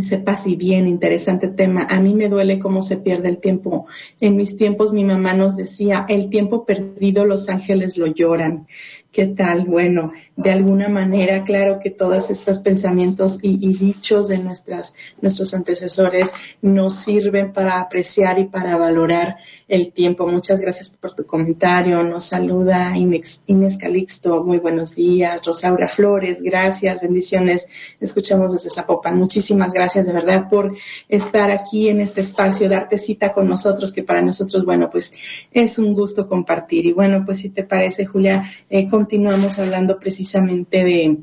Sepa 0.00 0.34
si 0.34 0.56
bien, 0.56 0.88
interesante 0.88 1.46
tema. 1.48 1.86
A 1.88 2.00
mí 2.00 2.14
me 2.14 2.28
duele 2.28 2.58
cómo 2.58 2.82
se 2.82 2.96
pierde 2.96 3.28
el 3.28 3.38
tiempo. 3.38 3.86
En 4.20 4.34
mis 4.34 4.56
tiempos 4.56 4.92
mi 4.92 5.04
mamá 5.04 5.34
nos 5.34 5.56
decía, 5.56 6.04
el 6.08 6.30
tiempo 6.30 6.64
perdido 6.64 7.24
los 7.24 7.48
ángeles 7.48 7.96
lo 7.96 8.08
lloran. 8.08 8.66
¿Qué 9.14 9.26
tal? 9.26 9.64
Bueno, 9.64 10.12
de 10.34 10.50
alguna 10.50 10.88
manera, 10.88 11.44
claro 11.44 11.78
que 11.80 11.90
todos 11.90 12.30
estos 12.30 12.58
pensamientos 12.58 13.38
y, 13.42 13.72
dichos 13.72 14.26
de 14.26 14.38
nuestras, 14.38 14.92
nuestros 15.22 15.54
antecesores 15.54 16.32
nos 16.60 16.96
sirven 16.96 17.52
para 17.52 17.78
apreciar 17.78 18.40
y 18.40 18.46
para 18.46 18.76
valorar 18.76 19.36
el 19.68 19.92
tiempo. 19.92 20.26
Muchas 20.26 20.60
gracias 20.60 20.88
por 20.88 21.14
tu 21.14 21.24
comentario. 21.26 22.02
Nos 22.02 22.24
saluda 22.24 22.96
Inés, 22.96 23.44
Inés 23.46 23.78
Calixto. 23.78 24.42
Muy 24.42 24.58
buenos 24.58 24.96
días. 24.96 25.46
Rosaura 25.46 25.86
Flores, 25.86 26.42
gracias. 26.42 27.00
Bendiciones. 27.00 27.68
Escuchamos 28.00 28.52
desde 28.52 28.68
Zapopan. 28.68 29.16
Muchísimas 29.16 29.72
gracias 29.72 30.06
de 30.06 30.12
verdad 30.12 30.48
por 30.50 30.74
estar 31.08 31.52
aquí 31.52 31.88
en 31.88 32.00
este 32.00 32.22
espacio, 32.22 32.68
darte 32.68 32.98
cita 32.98 33.32
con 33.32 33.48
nosotros, 33.48 33.92
que 33.92 34.02
para 34.02 34.22
nosotros, 34.22 34.64
bueno, 34.64 34.90
pues 34.90 35.12
es 35.52 35.78
un 35.78 35.94
gusto 35.94 36.28
compartir. 36.28 36.86
Y 36.86 36.92
bueno, 36.92 37.22
pues 37.24 37.38
si 37.38 37.50
te 37.50 37.62
parece, 37.62 38.06
Julia, 38.06 38.50
eh, 38.68 38.88
continuamos 39.04 39.58
hablando 39.58 39.98
precisamente 39.98 40.82
de 40.82 41.18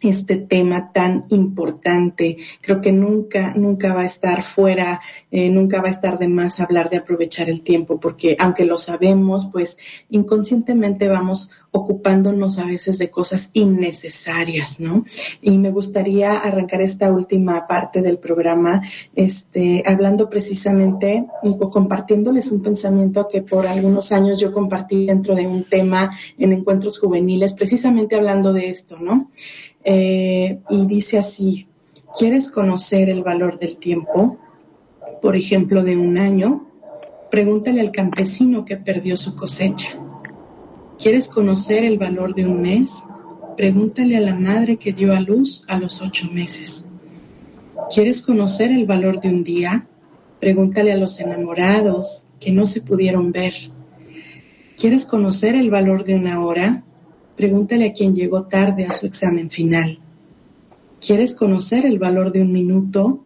este 0.00 0.36
tema 0.36 0.92
tan 0.92 1.24
importante. 1.30 2.36
Creo 2.60 2.80
que 2.80 2.92
nunca, 2.92 3.52
nunca 3.54 3.94
va 3.94 4.02
a 4.02 4.06
estar 4.06 4.42
fuera, 4.42 5.00
eh, 5.30 5.50
nunca 5.50 5.80
va 5.80 5.88
a 5.88 5.92
estar 5.92 6.18
de 6.18 6.28
más 6.28 6.60
hablar 6.60 6.90
de 6.90 6.98
aprovechar 6.98 7.48
el 7.48 7.62
tiempo, 7.62 7.98
porque 8.00 8.36
aunque 8.38 8.64
lo 8.64 8.78
sabemos, 8.78 9.48
pues 9.52 9.78
inconscientemente 10.10 11.08
vamos 11.08 11.50
ocupándonos 11.70 12.58
a 12.58 12.64
veces 12.64 12.98
de 12.98 13.10
cosas 13.10 13.50
innecesarias, 13.52 14.80
¿no? 14.80 15.04
Y 15.42 15.58
me 15.58 15.70
gustaría 15.70 16.38
arrancar 16.38 16.80
esta 16.80 17.12
última 17.12 17.66
parte 17.66 18.00
del 18.02 18.18
programa, 18.18 18.82
este, 19.14 19.82
hablando 19.86 20.30
precisamente 20.30 21.26
o 21.42 21.70
compartiéndoles 21.70 22.50
un 22.50 22.62
pensamiento 22.62 23.28
que 23.28 23.42
por 23.42 23.66
algunos 23.66 24.12
años 24.12 24.40
yo 24.40 24.52
compartí 24.52 25.06
dentro 25.06 25.34
de 25.34 25.46
un 25.46 25.64
tema 25.64 26.16
en 26.38 26.52
encuentros 26.52 26.98
juveniles, 26.98 27.52
precisamente 27.52 28.16
hablando 28.16 28.52
de 28.52 28.70
esto, 28.70 28.98
¿no? 28.98 29.30
Eh, 29.90 30.60
y 30.68 30.86
dice 30.86 31.16
así, 31.16 31.66
¿quieres 32.18 32.50
conocer 32.50 33.08
el 33.08 33.22
valor 33.22 33.58
del 33.58 33.78
tiempo? 33.78 34.36
Por 35.22 35.34
ejemplo, 35.34 35.82
de 35.82 35.96
un 35.96 36.18
año, 36.18 36.68
pregúntale 37.30 37.80
al 37.80 37.90
campesino 37.90 38.66
que 38.66 38.76
perdió 38.76 39.16
su 39.16 39.34
cosecha. 39.34 39.98
¿Quieres 40.98 41.26
conocer 41.26 41.84
el 41.84 41.96
valor 41.96 42.34
de 42.34 42.44
un 42.44 42.60
mes? 42.60 43.02
Pregúntale 43.56 44.18
a 44.18 44.20
la 44.20 44.34
madre 44.34 44.76
que 44.76 44.92
dio 44.92 45.14
a 45.16 45.20
luz 45.20 45.64
a 45.68 45.78
los 45.78 46.02
ocho 46.02 46.30
meses. 46.30 46.86
¿Quieres 47.90 48.20
conocer 48.20 48.70
el 48.70 48.84
valor 48.84 49.22
de 49.22 49.28
un 49.28 49.42
día? 49.42 49.88
Pregúntale 50.38 50.92
a 50.92 50.98
los 50.98 51.18
enamorados 51.18 52.26
que 52.38 52.52
no 52.52 52.66
se 52.66 52.82
pudieron 52.82 53.32
ver. 53.32 53.54
¿Quieres 54.76 55.06
conocer 55.06 55.54
el 55.54 55.70
valor 55.70 56.04
de 56.04 56.14
una 56.14 56.44
hora? 56.44 56.84
Pregúntale 57.38 57.86
a 57.86 57.92
quien 57.92 58.16
llegó 58.16 58.46
tarde 58.46 58.84
a 58.84 58.92
su 58.92 59.06
examen 59.06 59.48
final. 59.48 60.00
¿Quieres 61.00 61.36
conocer 61.36 61.86
el 61.86 62.00
valor 62.00 62.32
de 62.32 62.42
un 62.42 62.50
minuto? 62.50 63.24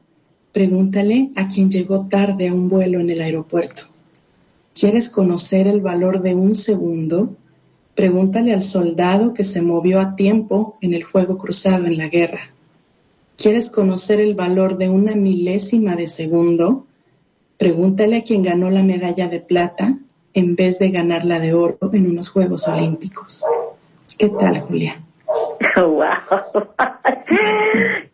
Pregúntale 0.52 1.30
a 1.34 1.48
quien 1.48 1.70
llegó 1.70 2.08
tarde 2.08 2.48
a 2.48 2.52
un 2.52 2.68
vuelo 2.68 3.00
en 3.00 3.08
el 3.08 3.22
aeropuerto. 3.22 3.84
¿Quieres 4.74 5.08
conocer 5.08 5.66
el 5.66 5.80
valor 5.80 6.20
de 6.20 6.34
un 6.34 6.54
segundo? 6.54 7.34
Pregúntale 7.94 8.52
al 8.52 8.62
soldado 8.62 9.32
que 9.32 9.44
se 9.44 9.62
movió 9.62 9.98
a 9.98 10.14
tiempo 10.14 10.76
en 10.82 10.92
el 10.92 11.04
fuego 11.06 11.38
cruzado 11.38 11.86
en 11.86 11.96
la 11.96 12.08
guerra. 12.08 12.52
¿Quieres 13.38 13.70
conocer 13.70 14.20
el 14.20 14.34
valor 14.34 14.76
de 14.76 14.90
una 14.90 15.14
milésima 15.14 15.96
de 15.96 16.06
segundo? 16.06 16.84
Pregúntale 17.56 18.18
a 18.18 18.24
quien 18.24 18.42
ganó 18.42 18.68
la 18.68 18.82
medalla 18.82 19.28
de 19.28 19.40
plata 19.40 19.98
en 20.34 20.54
vez 20.54 20.78
de 20.78 20.90
ganar 20.90 21.24
la 21.24 21.40
de 21.40 21.54
oro 21.54 21.78
en 21.94 22.10
unos 22.10 22.28
Juegos 22.28 22.68
Olímpicos. 22.68 23.42
¿Qué 24.22 24.28
tal, 24.38 24.60
Julia? 24.60 25.00
¡Wow! 25.76 25.98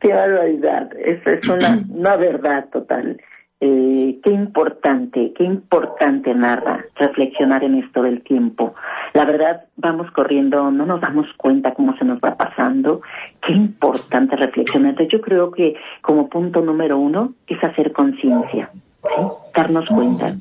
¡Qué 0.01 0.09
barbaridad! 0.09 0.89
Eso 0.99 1.29
es 1.29 1.47
una, 1.47 1.85
una 1.91 2.17
verdad 2.17 2.67
total. 2.73 3.21
Eh, 3.61 4.19
qué 4.25 4.31
importante, 4.31 5.35
qué 5.37 5.45
importante 5.45 6.35
narra 6.35 6.83
reflexionar 6.95 7.63
en 7.63 7.75
esto 7.75 8.01
del 8.01 8.23
tiempo. 8.23 8.75
La 9.13 9.27
verdad, 9.27 9.65
vamos 9.77 10.11
corriendo, 10.13 10.71
no 10.71 10.87
nos 10.87 11.03
damos 11.03 11.27
cuenta 11.37 11.75
cómo 11.75 11.95
se 11.99 12.07
nos 12.07 12.21
va 12.21 12.39
pasando. 12.39 13.03
Qué 13.47 13.53
importante 13.53 14.35
reflexionar. 14.35 14.93
Entonces, 14.93 15.13
yo 15.13 15.21
creo 15.21 15.51
que 15.51 15.75
como 16.01 16.31
punto 16.31 16.63
número 16.63 16.97
uno 16.97 17.35
es 17.47 17.63
hacer 17.63 17.93
conciencia, 17.93 18.71
¿sí? 19.03 19.23
darnos 19.55 19.87
cuenta. 19.91 20.35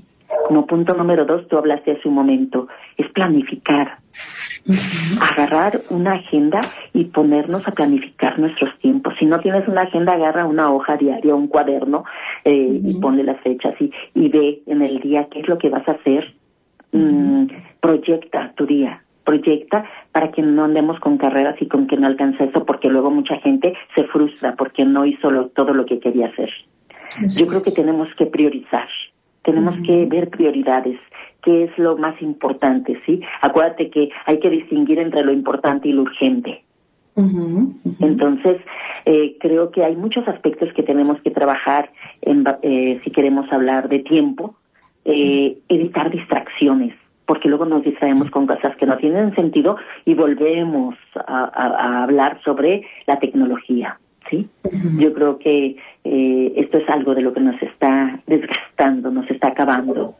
Como 0.47 0.65
punto 0.65 0.93
número 0.93 1.25
dos, 1.25 1.45
tú 1.49 1.57
hablaste 1.57 1.91
hace 1.91 2.07
un 2.07 2.13
momento, 2.13 2.69
es 2.95 3.11
planificar. 3.11 3.97
Agarrar 5.21 5.73
una 5.89 6.13
agenda 6.13 6.61
y 6.93 7.05
ponernos 7.05 7.67
a 7.67 7.71
planificar 7.71 8.37
nuestros 8.37 8.77
tiempos. 8.79 9.13
Si 9.19 9.25
no 9.25 9.39
tienes 9.39 9.67
una 9.67 9.81
agenda, 9.81 10.13
agarra 10.13 10.45
una 10.45 10.71
hoja 10.71 10.97
diaria, 10.97 11.35
un 11.35 11.47
cuaderno 11.47 12.03
eh, 12.43 12.81
y 12.83 12.99
ponle 12.99 13.23
las 13.23 13.39
fechas 13.41 13.73
y, 13.79 13.91
y 14.13 14.29
ve 14.29 14.61
en 14.65 14.81
el 14.81 14.99
día 14.99 15.27
qué 15.31 15.39
es 15.39 15.47
lo 15.47 15.57
que 15.57 15.69
vas 15.69 15.87
a 15.87 15.93
hacer. 15.93 16.33
Mm, 16.91 17.47
proyecta 17.79 18.53
tu 18.55 18.65
día, 18.65 19.03
proyecta 19.23 19.85
para 20.11 20.31
que 20.31 20.41
no 20.41 20.63
andemos 20.63 20.99
con 20.99 21.17
carreras 21.17 21.55
y 21.61 21.67
con 21.67 21.87
que 21.87 21.97
no 21.97 22.07
alcance 22.07 22.45
eso, 22.45 22.65
porque 22.65 22.87
luego 22.89 23.11
mucha 23.11 23.37
gente 23.37 23.73
se 23.95 24.05
frustra 24.05 24.55
porque 24.55 24.85
no 24.85 25.05
hizo 25.05 25.29
todo 25.53 25.73
lo 25.73 25.85
que 25.85 25.99
quería 25.99 26.27
hacer. 26.27 26.49
Yo 27.37 27.47
creo 27.47 27.61
que 27.61 27.71
tenemos 27.71 28.07
que 28.15 28.25
priorizar, 28.25 28.87
tenemos 29.43 29.75
que 29.85 30.05
ver 30.05 30.29
prioridades, 30.29 30.99
qué 31.43 31.65
es 31.65 31.77
lo 31.77 31.97
más 31.97 32.21
importante, 32.21 32.99
¿sí? 33.05 33.21
Acuérdate 33.41 33.89
que 33.89 34.09
hay 34.25 34.39
que 34.39 34.49
distinguir 34.49 34.99
entre 34.99 35.23
lo 35.23 35.31
importante 35.31 35.87
y 35.87 35.93
lo 35.93 36.03
urgente. 36.03 36.63
Entonces, 37.99 38.57
eh, 39.05 39.37
creo 39.39 39.71
que 39.71 39.83
hay 39.83 39.95
muchos 39.95 40.27
aspectos 40.27 40.71
que 40.73 40.83
tenemos 40.83 41.19
que 41.21 41.31
trabajar 41.31 41.89
en, 42.21 42.45
eh, 42.61 43.01
si 43.03 43.09
queremos 43.09 43.51
hablar 43.51 43.89
de 43.89 43.99
tiempo, 43.99 44.55
eh, 45.03 45.57
evitar 45.67 46.11
distracciones, 46.11 46.93
porque 47.25 47.49
luego 47.49 47.65
nos 47.65 47.83
distraemos 47.83 48.29
con 48.29 48.45
cosas 48.45 48.75
que 48.77 48.85
no 48.85 48.97
tienen 48.97 49.33
sentido 49.35 49.77
y 50.05 50.13
volvemos 50.13 50.95
a, 51.15 52.03
hablar 52.03 52.39
sobre 52.43 52.85
la 53.07 53.17
tecnología. 53.17 53.97
¿sí? 54.29 54.47
Yo 54.99 55.13
creo 55.13 55.39
que 55.39 55.77
eh, 56.03 56.53
esto 56.55 56.77
es 56.77 56.89
algo 56.89 57.15
de 57.15 57.21
lo 57.21 57.33
que 57.33 57.39
nos 57.39 57.61
está 57.61 58.19
desgastando, 58.27 59.09
nos 59.11 59.29
está 59.31 59.49
acabando. 59.49 60.15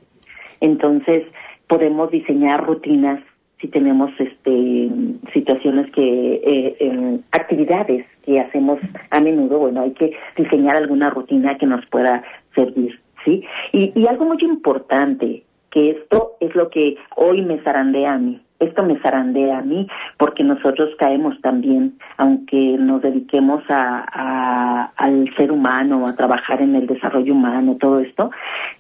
Entonces, 0.62 1.24
podemos 1.68 2.12
diseñar 2.12 2.66
rutinas 2.66 3.22
si 3.60 3.68
tenemos 3.68 4.12
este 4.20 4.90
situaciones 5.34 5.92
que 5.92 6.42
eh, 6.44 7.20
actividades 7.32 8.06
que 8.24 8.40
hacemos 8.40 8.80
a 9.10 9.20
menudo. 9.20 9.60
Bueno 9.60 9.82
hay 9.82 9.92
que 9.92 10.16
diseñar 10.36 10.78
alguna 10.78 11.10
rutina 11.10 11.58
que 11.58 11.66
nos 11.66 11.86
pueda 11.88 12.24
servir 12.54 13.00
sí 13.26 13.44
y, 13.74 14.00
y 14.00 14.08
algo 14.08 14.26
muy 14.26 14.38
importante 14.42 15.44
que 15.72 15.90
esto 15.92 16.34
es 16.40 16.56
lo 16.56 16.70
que 16.70 16.98
hoy 17.16 17.42
me 17.42 17.60
zarandea 17.64 18.14
a 18.14 18.20
mí 18.20 18.42
esto 18.60 18.84
me 18.84 19.00
zarandea 19.00 19.60
a 19.60 19.62
mí 19.62 19.88
porque 20.18 20.44
nosotros 20.44 20.90
caemos 20.98 21.40
también, 21.42 21.98
aunque 22.18 22.78
nos 22.80 23.02
dediquemos 23.02 23.64
a, 23.70 24.92
al 24.96 25.34
ser 25.36 25.52
humano, 25.52 26.08
a 26.08 26.16
trabajar 26.16 26.62
en 26.62 26.76
el 26.76 26.88
desarrollo 26.88 27.34
humano, 27.34 27.78
todo 27.80 28.00
esto, 28.00 28.32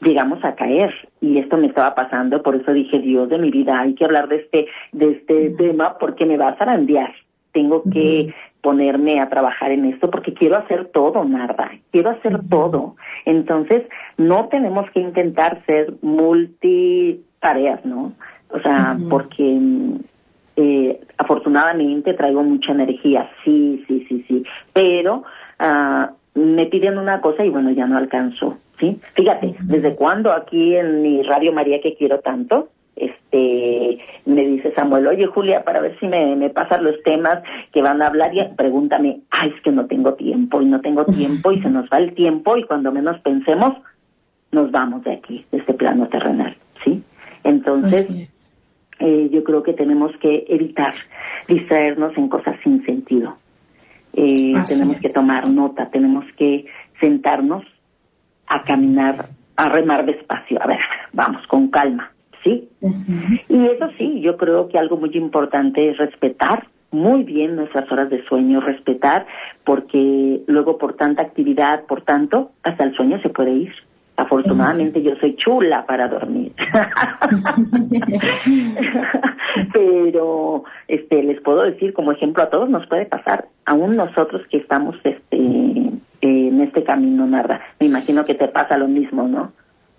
llegamos 0.02 0.44
a 0.44 0.56
caer 0.56 0.94
y 1.22 1.38
esto 1.38 1.58
me 1.58 1.68
estaba 1.68 1.96
pasando, 1.96 2.42
por 2.42 2.56
eso 2.56 2.74
dije, 2.74 3.00
Dios 3.00 3.30
de 3.30 3.38
mi 3.38 3.52
vida, 3.52 3.80
hay 3.80 3.94
que 3.94 4.06
hablar 4.06 4.28
de 4.28 4.38
este, 4.38 4.68
de 4.92 5.12
este 5.12 5.50
tema 5.52 5.98
porque 6.00 6.26
me 6.26 6.38
va 6.38 6.50
a 6.50 6.56
zarandear. 6.58 7.13
Tengo 7.52 7.82
que 7.92 8.36
ponerme 8.62 9.20
a 9.20 9.30
trabajar 9.30 9.72
en 9.72 9.86
esto 9.86 10.12
porque 10.12 10.34
quiero 10.34 10.58
hacer 10.58 10.90
todo, 10.94 11.24
Narda, 11.24 11.72
quiero 11.92 12.12
hacer 12.12 12.42
todo. 12.50 12.96
Entonces, 13.26 13.84
no 14.18 14.48
tenemos 14.50 14.90
que 14.92 15.00
intentar 15.00 15.63
ser 15.66 15.94
multitareas, 16.02 17.84
¿no? 17.86 18.13
O 18.50 18.60
sea, 18.60 18.98
porque 19.10 19.60
eh, 20.56 21.00
afortunadamente 21.18 22.14
traigo 22.14 22.44
mucha 22.44 22.72
energía, 22.72 23.30
sí, 23.44 23.84
sí, 23.88 24.06
sí, 24.08 24.26
sí, 24.28 24.44
pero 24.74 25.24
uh, 25.60 26.40
me 26.40 26.66
piden 26.68 26.98
una 26.98 27.22
cosa 27.22 27.44
y 27.44 27.50
bueno, 27.50 27.72
ya 27.72 27.86
no 27.86 27.98
alcanzo, 27.98 28.58
¿sí? 28.80 29.00
Fíjate, 29.16 29.56
¿desde 29.62 29.96
cuándo 29.96 30.32
aquí 30.32 30.76
en 30.76 31.02
mi 31.02 31.22
Radio 31.24 31.52
María 31.52 31.82
que 31.82 31.96
quiero 31.96 32.20
tanto? 32.20 32.70
este 32.98 34.00
me 34.26 34.46
dice 34.46 34.74
Samuel, 34.76 35.08
oye 35.08 35.28
Julia, 35.28 35.64
para 35.64 35.80
ver 35.82 35.98
si 36.00 36.08
me, 36.08 36.36
me 36.36 36.50
pasan 36.50 36.84
los 36.84 37.02
temas 37.04 37.44
que 37.72 37.82
van 37.82 38.02
a 38.02 38.08
hablar 38.08 38.34
y 38.34 38.44
pregúntame, 38.56 39.22
ay, 39.30 39.54
es 39.56 39.62
que 39.62 39.72
no 39.72 39.86
tengo 39.86 40.16
tiempo 40.16 40.62
y 40.62 40.66
no 40.66 40.82
tengo 40.82 41.06
tiempo 41.06 41.52
y 41.52 41.62
se 41.62 41.70
nos 41.70 41.86
va 41.90 41.98
el 41.98 42.14
tiempo 42.16 42.58
y 42.58 42.64
cuando 42.64 42.92
menos 42.92 43.20
pensemos, 43.22 43.78
nos 44.52 44.72
vamos 44.72 45.04
de 45.04 45.14
aquí, 45.14 45.46
de 45.52 45.60
este 45.60 45.74
plano 45.74 46.08
terrenal, 46.08 46.58
¿sí? 46.84 47.04
Entonces, 47.44 48.10
eh, 49.00 49.30
yo 49.32 49.44
creo 49.44 49.64
que 49.64 49.74
tenemos 49.74 50.12
que 50.18 50.46
evitar 50.48 50.94
distraernos 51.48 52.18
en 52.18 52.30
cosas 52.30 52.56
sin 52.64 52.84
sentido. 52.86 53.38
Eh, 54.14 54.54
tenemos 54.68 54.98
que 54.98 55.10
tomar 55.10 55.48
nota, 55.50 55.90
tenemos 55.90 56.26
que 56.38 56.66
sentarnos 57.00 57.64
a 58.48 58.64
caminar, 58.64 59.30
a 59.56 59.70
remar 59.70 60.06
despacio. 60.06 60.62
A 60.62 60.68
ver, 60.68 60.80
vamos, 61.14 61.46
con 61.48 61.70
calma, 61.70 62.12
¿sí? 62.44 62.68
Y 63.50 63.66
eso 63.68 63.90
sí, 63.98 64.22
yo 64.22 64.38
creo 64.38 64.70
que 64.70 64.80
algo 64.80 64.98
muy 64.98 65.12
importante 65.14 65.90
es 65.90 65.98
respetar 65.98 66.68
muy 66.92 67.24
bien 67.24 67.56
nuestras 67.56 67.92
horas 67.92 68.10
de 68.10 68.24
sueño, 68.26 68.62
respetar, 68.62 69.26
porque 69.64 70.42
luego 70.48 70.78
por 70.78 70.96
tanta 70.96 71.22
actividad, 71.22 71.84
por 71.86 72.02
tanto, 72.02 72.52
hasta 72.64 72.86
el 72.86 72.96
sueño 72.96 73.22
se 73.22 73.30
puede 73.30 73.52
ir. 73.52 73.74
Afortunadamente 74.18 75.04
yo 75.04 75.16
soy 75.20 75.36
chula 75.36 75.86
para 75.86 76.08
dormir. 76.08 76.52
Pero 79.74 80.64
este 80.88 81.22
les 81.22 81.40
puedo 81.42 81.62
decir 81.62 81.94
como 81.94 82.12
ejemplo 82.12 82.44
a 82.44 82.50
todos 82.50 82.68
nos 82.68 82.88
puede 82.88 83.06
pasar, 83.06 83.46
aún 83.66 83.92
nosotros 83.92 84.42
que 84.50 84.58
estamos 84.58 84.96
este 85.04 85.38
en 86.22 86.62
este 86.62 86.84
camino 86.84 87.28
nada. 87.28 87.62
Me 87.80 87.86
imagino 87.86 88.26
que 88.26 88.34
te 88.34 88.48
pasa 88.48 88.78
lo 88.78 88.88
mismo, 88.88 89.28
¿no? 89.28 89.52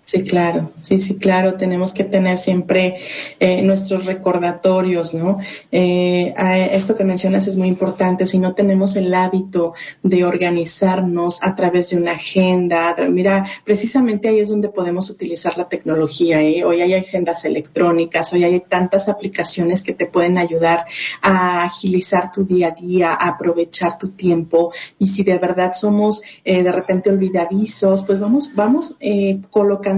Sí, 0.09 0.23
claro, 0.23 0.71
sí, 0.79 0.97
sí, 0.97 1.19
claro, 1.19 1.53
tenemos 1.53 1.93
que 1.93 2.03
tener 2.03 2.39
siempre 2.39 2.95
eh, 3.39 3.61
nuestros 3.61 4.07
recordatorios, 4.07 5.13
¿no? 5.13 5.37
Eh, 5.71 6.33
esto 6.71 6.95
que 6.95 7.03
mencionas 7.03 7.45
es 7.47 7.57
muy 7.57 7.67
importante, 7.67 8.25
si 8.25 8.39
no 8.39 8.55
tenemos 8.55 8.95
el 8.95 9.13
hábito 9.13 9.75
de 10.01 10.25
organizarnos 10.25 11.43
a 11.43 11.55
través 11.55 11.91
de 11.91 11.97
una 11.97 12.13
agenda, 12.13 12.95
mira, 13.07 13.45
precisamente 13.63 14.29
ahí 14.29 14.39
es 14.39 14.49
donde 14.49 14.69
podemos 14.69 15.11
utilizar 15.11 15.55
la 15.59 15.69
tecnología, 15.69 16.41
¿eh? 16.41 16.63
Hoy 16.65 16.81
hay 16.81 16.95
agendas 16.95 17.45
electrónicas, 17.45 18.33
hoy 18.33 18.45
hay 18.45 18.59
tantas 18.61 19.09
aplicaciones 19.09 19.83
que 19.83 19.93
te 19.93 20.07
pueden 20.07 20.39
ayudar 20.39 20.85
a 21.21 21.65
agilizar 21.65 22.31
tu 22.31 22.45
día 22.45 22.69
a 22.69 22.71
día, 22.71 23.11
a 23.11 23.27
aprovechar 23.27 23.99
tu 23.99 24.09
tiempo, 24.09 24.73
y 24.97 25.05
si 25.05 25.21
de 25.23 25.37
verdad 25.37 25.73
somos 25.75 26.23
eh, 26.43 26.63
de 26.63 26.71
repente 26.71 27.11
olvidadizos, 27.11 28.03
pues 28.05 28.19
vamos, 28.19 28.49
vamos 28.55 28.95
eh, 28.99 29.39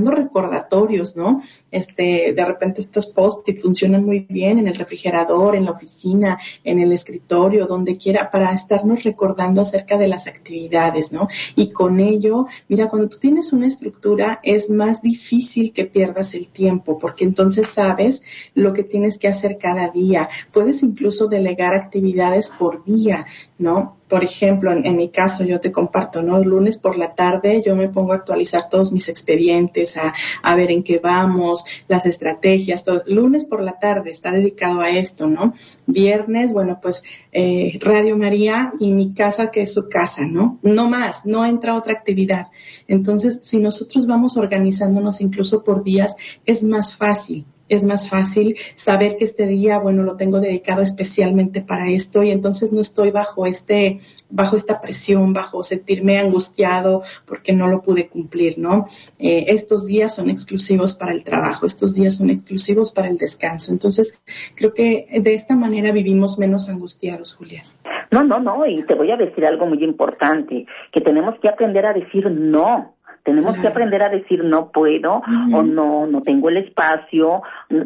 recordatorios, 0.10 1.16
¿no? 1.16 1.44
Este, 1.70 2.34
de 2.34 2.46
repente 2.46 2.82
estos 2.82 3.08
post-it 3.08 3.62
funcionan 3.62 4.06
muy 4.06 4.22
bien 4.22 4.58
en 4.58 4.68
el 4.68 4.76
refrigerador, 4.76 5.56
en 5.56 5.66
la 5.66 5.72
oficina, 5.72 6.40
en 6.64 6.80
el 6.80 6.92
escritorio, 6.92 7.68
donde 7.68 7.98
quiera, 7.98 8.32
para 8.32 8.54
estarnos 8.54 9.04
recordando 9.04 9.62
acerca 9.62 9.98
de 9.98 10.08
las 10.08 10.28
actividades, 10.28 11.12
¿no? 11.12 11.28
Y 11.56 11.72
con 11.72 12.00
ello, 12.00 12.48
mira, 12.68 12.90
cuando 12.90 13.10
tú 13.10 13.20
tienes 13.20 13.54
una 13.54 13.68
estructura 13.68 14.40
es 14.44 14.70
más 14.70 15.02
difícil 15.02 15.74
que 15.74 15.86
pierdas 15.86 16.34
el 16.34 16.48
tiempo, 16.48 16.98
porque 16.98 17.26
entonces 17.26 17.68
sabes 17.68 18.24
lo 18.56 18.74
que 18.74 18.84
tienes 18.84 19.20
que 19.20 19.28
hacer 19.28 19.58
cada 19.58 19.90
día. 19.90 20.30
Puedes 20.52 20.84
incluso 20.84 21.28
delegar 21.28 21.74
actividades 21.74 22.50
por 22.50 22.84
día, 22.86 23.26
¿no? 23.58 24.01
Por 24.12 24.26
ejemplo, 24.26 24.74
en, 24.74 24.97
mi 24.97 25.08
caso 25.08 25.45
yo 25.45 25.62
te 25.62 25.71
comparto, 25.71 26.21
¿no? 26.21 26.38
lunes 26.43 26.78
por 26.78 26.97
la 26.97 27.15
tarde 27.15 27.63
yo 27.65 27.78
me 27.78 27.88
pongo 27.88 28.12
a 28.12 28.17
actualizar 28.17 28.67
todos 28.69 28.91
mis 28.91 29.08
expedientes, 29.08 29.95
a, 29.95 30.13
a 30.43 30.56
ver 30.58 30.69
en 30.69 30.84
qué 30.84 31.00
vamos, 31.00 31.63
las 31.88 32.06
estrategias, 32.06 32.84
todo. 32.84 33.02
Lunes 33.08 33.45
por 33.45 33.63
la 33.63 33.80
tarde 33.80 34.12
está 34.12 34.34
dedicado 34.34 34.82
a 34.82 34.89
esto, 34.89 35.28
¿no? 35.28 35.54
Viernes, 35.88 36.52
bueno, 36.52 36.80
pues 36.82 37.04
eh, 37.32 37.80
Radio 37.80 38.17
María 38.17 38.74
y 38.82 38.91
mi 38.91 39.13
casa 39.13 39.50
que 39.50 39.62
es 39.62 39.74
su 39.74 39.88
casa, 39.88 40.26
¿no? 40.26 40.60
No 40.62 40.89
más, 40.89 41.26
no 41.26 41.45
entra 41.45 41.78
otra 41.78 41.93
actividad. 41.93 42.47
Entonces, 42.89 43.39
si 43.43 43.60
nosotros 43.60 44.08
vamos 44.08 44.36
organizándonos 44.36 45.21
incluso 45.21 45.63
por 45.63 45.86
días, 45.86 46.17
es 46.45 46.63
más 46.63 46.93
fácil 46.97 47.45
es 47.76 47.84
más 47.84 48.10
fácil 48.10 48.58
saber 48.76 49.18
que 49.18 49.26
este 49.26 49.48
día, 49.48 49.80
bueno, 49.80 50.04
lo 50.04 50.18
tengo 50.18 50.40
dedicado 50.40 50.82
especialmente 50.82 51.62
para 51.62 51.90
esto 51.90 52.24
y 52.24 52.32
entonces 52.32 52.74
no 52.74 52.82
estoy 52.82 53.12
bajo 53.12 53.46
este, 53.46 54.00
bajo 54.30 54.56
esta 54.56 54.82
presión, 54.82 55.34
bajo 55.34 55.64
sentirme 55.64 56.20
angustiado 56.20 57.04
porque 57.26 57.54
no 57.54 57.68
lo 57.68 57.82
pude 57.82 58.10
cumplir, 58.10 58.58
¿no? 58.58 58.88
Eh, 59.20 59.46
estos 59.48 59.86
días 59.86 60.16
son 60.16 60.30
exclusivos 60.30 60.96
para 60.96 61.14
el 61.14 61.24
trabajo, 61.24 61.66
estos 61.66 61.96
días 61.96 62.18
son 62.18 62.30
exclusivos 62.30 62.92
para 62.92 63.08
el 63.08 63.18
descanso. 63.18 63.72
Entonces, 63.72 64.20
creo 64.56 64.74
que 64.74 65.08
de 65.22 65.34
esta 65.34 65.56
manera 65.56 65.92
vivimos 65.92 66.38
menos 66.38 66.70
angustiados, 66.70 67.36
Julia. 67.36 67.64
No, 68.12 68.24
no, 68.24 68.40
no, 68.40 68.66
y 68.66 68.84
te 68.84 68.94
voy 68.94 69.10
a 69.12 69.16
decir 69.16 69.46
algo 69.46 69.66
muy 69.66 69.82
importante, 69.84 70.66
que 70.92 71.02
tenemos 71.02 71.40
que 71.40 71.48
aprender 71.48 71.86
a 71.86 71.94
decir 71.94 72.30
no 72.30 72.96
tenemos 73.24 73.58
que 73.58 73.68
aprender 73.68 74.02
a 74.04 74.10
decir 74.10 74.44
no 74.44 74.72
puedo 74.72 75.22
o 75.54 75.64
no, 75.64 76.08
no 76.08 76.22
tengo 76.22 76.50
el 76.50 76.58
espacio. 76.58 77.42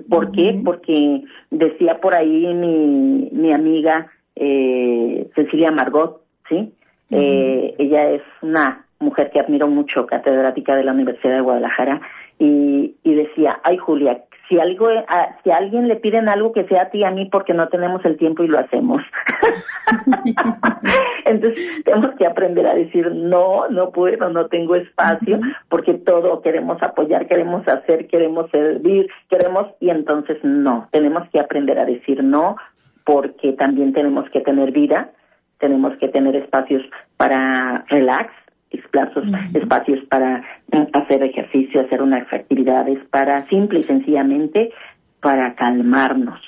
¿Por 0.10 0.32
qué? 0.32 0.62
Porque 0.63 1.24
decía 1.52 2.00
por 2.00 2.15
ahí 2.15 2.54
mi, 2.54 3.30
mi 3.32 3.54
amiga 3.54 4.08
eh, 4.36 5.30
Cecilia 5.36 5.71
Margot, 5.71 6.21
¿sí? 6.50 6.74
eh, 7.12 7.76
ella 7.78 8.10
es 8.10 8.21
una 8.41 8.86
mujer 9.00 9.30
que 9.32 9.39
admiro 9.39 9.67
mucho, 9.67 10.06
catedrática 10.06 10.76
de 10.76 10.84
la 10.84 10.93
Universidad 10.93 11.36
de 11.36 11.41
Guadalajara, 11.41 12.02
y, 12.39 12.95
y 13.04 13.13
decía, 13.13 13.60
ay 13.63 13.78
Julia, 13.78 14.24
si 14.50 14.60
algo 14.60 14.88
a, 14.88 15.38
si 15.43 15.52
a 15.52 15.58
alguien 15.58 15.88
le 15.88 15.95
piden 15.95 16.30
algo 16.30 16.52
que 16.52 16.65
sea 16.65 16.84
a 16.84 16.89
ti 16.89 17.04
a 17.04 17.12
mí 17.12 17.26
porque 17.32 17.54
no 17.54 17.67
tenemos 17.69 18.04
el 18.06 18.17
tiempo 18.17 18.43
y 18.43 18.48
lo 18.48 18.60
hacemos 18.60 19.02
entonces 21.25 21.59
tenemos 21.85 22.15
que 22.15 22.25
aprender 22.25 22.65
a 22.67 22.75
decir 22.75 23.11
no 23.11 23.67
no 23.69 23.91
puedo 23.91 24.29
no 24.29 24.47
tengo 24.47 24.75
espacio 24.75 25.39
porque 25.69 25.93
todo 25.95 26.41
queremos 26.41 26.81
apoyar 26.81 27.27
queremos 27.27 27.67
hacer 27.67 28.07
queremos 28.07 28.49
servir 28.51 29.07
queremos 29.29 29.67
y 29.79 29.89
entonces 29.89 30.38
no 30.43 30.88
tenemos 30.91 31.27
que 31.29 31.39
aprender 31.39 31.79
a 31.79 31.85
decir 31.85 32.23
no 32.23 32.55
porque 33.03 33.53
también 33.53 33.93
tenemos 33.93 34.29
que 34.29 34.41
tener 34.41 34.71
vida 34.71 35.11
tenemos 35.59 35.95
que 35.97 36.09
tener 36.09 36.35
espacios 36.35 36.83
para 37.17 37.85
relax 37.89 38.31
espacios 39.53 40.03
para 40.09 40.43
hacer 40.93 41.23
ejercicio, 41.23 41.81
hacer 41.81 42.01
unas 42.01 42.31
actividades, 42.31 42.99
para 43.09 43.43
simple 43.43 43.79
y 43.79 43.83
sencillamente 43.83 44.71
para 45.21 45.55
calmarnos. 45.55 46.41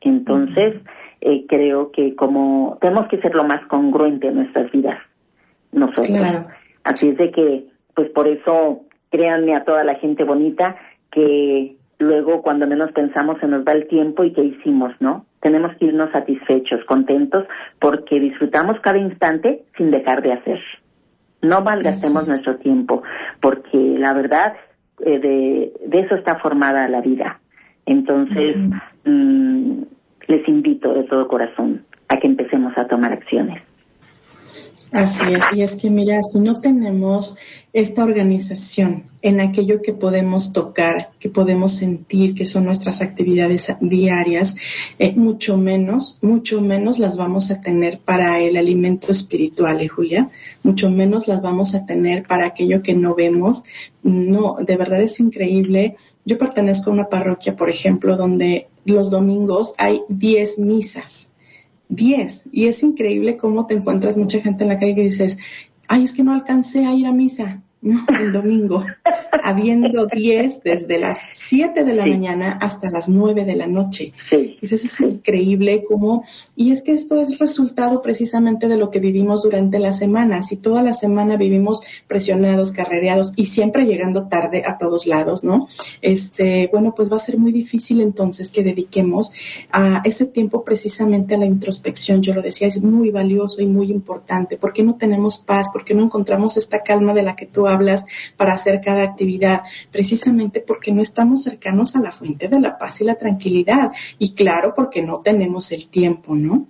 Entonces, 0.00 0.80
eh, 1.20 1.46
creo 1.48 1.90
que 1.92 2.14
como 2.14 2.78
tenemos 2.80 3.08
que 3.08 3.20
ser 3.20 3.34
lo 3.34 3.44
más 3.44 3.64
congruente 3.66 4.28
en 4.28 4.36
nuestras 4.36 4.70
vidas, 4.70 4.98
nosotros. 5.72 6.18
Así 6.84 7.08
es 7.08 7.16
de 7.16 7.30
que, 7.30 7.66
pues 7.94 8.10
por 8.10 8.28
eso, 8.28 8.82
créanme 9.10 9.54
a 9.54 9.64
toda 9.64 9.84
la 9.84 9.96
gente 9.96 10.24
bonita 10.24 10.76
que 11.10 11.76
luego 11.98 12.42
cuando 12.42 12.66
menos 12.66 12.92
pensamos 12.92 13.38
se 13.40 13.48
nos 13.48 13.64
va 13.64 13.72
el 13.72 13.88
tiempo 13.88 14.24
y 14.24 14.32
qué 14.32 14.42
hicimos, 14.42 14.92
¿no? 15.00 15.24
Tenemos 15.40 15.74
que 15.76 15.86
irnos 15.86 16.10
satisfechos, 16.12 16.84
contentos, 16.84 17.44
porque 17.80 18.20
disfrutamos 18.20 18.78
cada 18.80 18.98
instante 18.98 19.62
sin 19.76 19.90
dejar 19.90 20.22
de 20.22 20.32
hacer. 20.32 20.60
No 21.42 21.60
malgastemos 21.60 22.26
nuestro 22.26 22.56
tiempo, 22.56 23.02
porque 23.40 23.78
la 23.98 24.12
verdad 24.12 24.54
eh, 25.04 25.18
de, 25.18 25.72
de, 25.86 26.00
eso 26.00 26.14
está 26.16 26.38
formada 26.38 26.88
la 26.88 27.00
vida. 27.00 27.40
Entonces, 27.84 28.56
mm, 29.04 29.82
les 30.28 30.46
invito 30.48 30.92
de 30.92 31.04
todo 31.04 31.28
corazón 31.28 31.84
a 32.08 32.18
que 32.18 32.26
empecemos 32.26 32.72
a 32.76 32.86
tomar 32.86 33.12
acciones. 33.12 33.62
Así 34.92 35.24
es, 35.32 35.44
y 35.52 35.62
es 35.62 35.76
que 35.76 35.90
mira, 35.90 36.22
si 36.22 36.38
no 36.38 36.54
tenemos 36.54 37.36
esta 37.72 38.04
organización 38.04 39.04
en 39.20 39.40
aquello 39.40 39.82
que 39.82 39.92
podemos 39.92 40.52
tocar, 40.52 41.10
que 41.18 41.28
podemos 41.28 41.76
sentir, 41.76 42.34
que 42.34 42.44
son 42.44 42.64
nuestras 42.64 43.02
actividades 43.02 43.74
diarias, 43.80 44.56
eh, 44.98 45.12
mucho 45.14 45.58
menos, 45.58 46.18
mucho 46.22 46.62
menos 46.62 47.00
las 47.00 47.16
vamos 47.18 47.50
a 47.50 47.60
tener 47.60 47.98
para 47.98 48.38
el 48.38 48.56
alimento 48.56 49.10
espiritual, 49.10 49.80
¿eh, 49.80 49.88
Julia? 49.88 50.30
Mucho 50.62 50.88
menos 50.90 51.26
las 51.26 51.42
vamos 51.42 51.74
a 51.74 51.84
tener 51.84 52.22
para 52.22 52.46
aquello 52.46 52.80
que 52.80 52.94
no 52.94 53.14
vemos. 53.16 53.64
No, 54.04 54.56
de 54.60 54.76
verdad 54.76 55.02
es 55.02 55.18
increíble. 55.18 55.96
Yo 56.24 56.38
pertenezco 56.38 56.90
a 56.90 56.94
una 56.94 57.08
parroquia, 57.08 57.56
por 57.56 57.68
ejemplo, 57.68 58.16
donde 58.16 58.68
los 58.92 59.10
domingos 59.10 59.74
hay 59.78 60.02
10 60.08 60.58
misas 60.58 61.32
10. 61.88 62.48
Y 62.52 62.66
es 62.66 62.82
increíble 62.82 63.36
cómo 63.36 63.66
te 63.66 63.74
encuentras 63.74 64.16
mucha 64.16 64.40
gente 64.40 64.64
en 64.64 64.70
la 64.70 64.78
calle 64.78 64.94
que 64.94 65.02
dices, 65.02 65.38
ay, 65.88 66.04
es 66.04 66.12
que 66.12 66.24
no 66.24 66.32
alcancé 66.32 66.84
a 66.84 66.94
ir 66.94 67.06
a 67.06 67.12
misa. 67.12 67.62
El 67.82 68.32
domingo, 68.32 68.84
habiendo 69.42 70.06
10 70.12 70.62
desde 70.62 70.98
las 70.98 71.18
7 71.34 71.84
de 71.84 71.94
la 71.94 72.06
mañana 72.06 72.58
hasta 72.60 72.90
las 72.90 73.08
9 73.08 73.44
de 73.44 73.54
la 73.54 73.66
noche. 73.66 74.12
Sí. 74.30 74.56
Eso 74.60 74.74
es 74.74 75.00
increíble 75.00 75.84
como, 75.86 76.24
y 76.56 76.72
es 76.72 76.82
que 76.82 76.92
esto 76.92 77.20
es 77.20 77.38
resultado 77.38 78.02
precisamente 78.02 78.66
de 78.66 78.76
lo 78.76 78.90
que 78.90 78.98
vivimos 78.98 79.42
durante 79.42 79.78
la 79.78 79.92
semana. 79.92 80.42
Si 80.42 80.56
toda 80.56 80.82
la 80.82 80.94
semana 80.94 81.36
vivimos 81.36 81.82
presionados, 82.08 82.72
carrereados 82.72 83.34
y 83.36 83.44
siempre 83.44 83.84
llegando 83.84 84.28
tarde 84.28 84.64
a 84.66 84.78
todos 84.78 85.06
lados, 85.06 85.44
¿no? 85.44 85.68
Este, 86.02 86.68
bueno, 86.72 86.94
pues 86.96 87.12
va 87.12 87.16
a 87.16 87.20
ser 87.20 87.38
muy 87.38 87.52
difícil 87.52 88.00
entonces 88.00 88.50
que 88.50 88.64
dediquemos 88.64 89.32
a 89.70 90.00
ese 90.04 90.26
tiempo 90.26 90.64
precisamente 90.64 91.34
a 91.34 91.38
la 91.38 91.46
introspección. 91.46 92.22
Yo 92.22 92.34
lo 92.34 92.42
decía, 92.42 92.68
es 92.68 92.82
muy 92.82 93.10
valioso 93.10 93.62
y 93.62 93.66
muy 93.66 93.90
importante. 93.90 94.56
¿Por 94.56 94.72
qué 94.72 94.82
no 94.82 94.96
tenemos 94.96 95.38
paz? 95.38 95.68
¿Por 95.72 95.84
qué 95.84 95.94
no 95.94 96.02
encontramos 96.02 96.56
esta 96.56 96.82
calma 96.82 97.14
de 97.14 97.22
la 97.22 97.36
que 97.36 97.46
tú 97.46 97.65
hablas 97.68 98.06
para 98.36 98.54
hacer 98.54 98.80
cada 98.84 99.02
actividad? 99.02 99.62
Precisamente 99.92 100.62
porque 100.66 100.92
no 100.92 101.02
estamos 101.02 101.44
cercanos 101.44 101.96
a 101.96 102.00
la 102.00 102.10
fuente 102.10 102.48
de 102.48 102.60
la 102.60 102.78
paz 102.78 103.00
y 103.00 103.04
la 103.04 103.16
tranquilidad. 103.16 103.92
Y 104.18 104.34
claro, 104.34 104.72
porque 104.74 105.02
no 105.02 105.22
tenemos 105.22 105.72
el 105.72 105.90
tiempo, 105.90 106.34
¿no? 106.34 106.66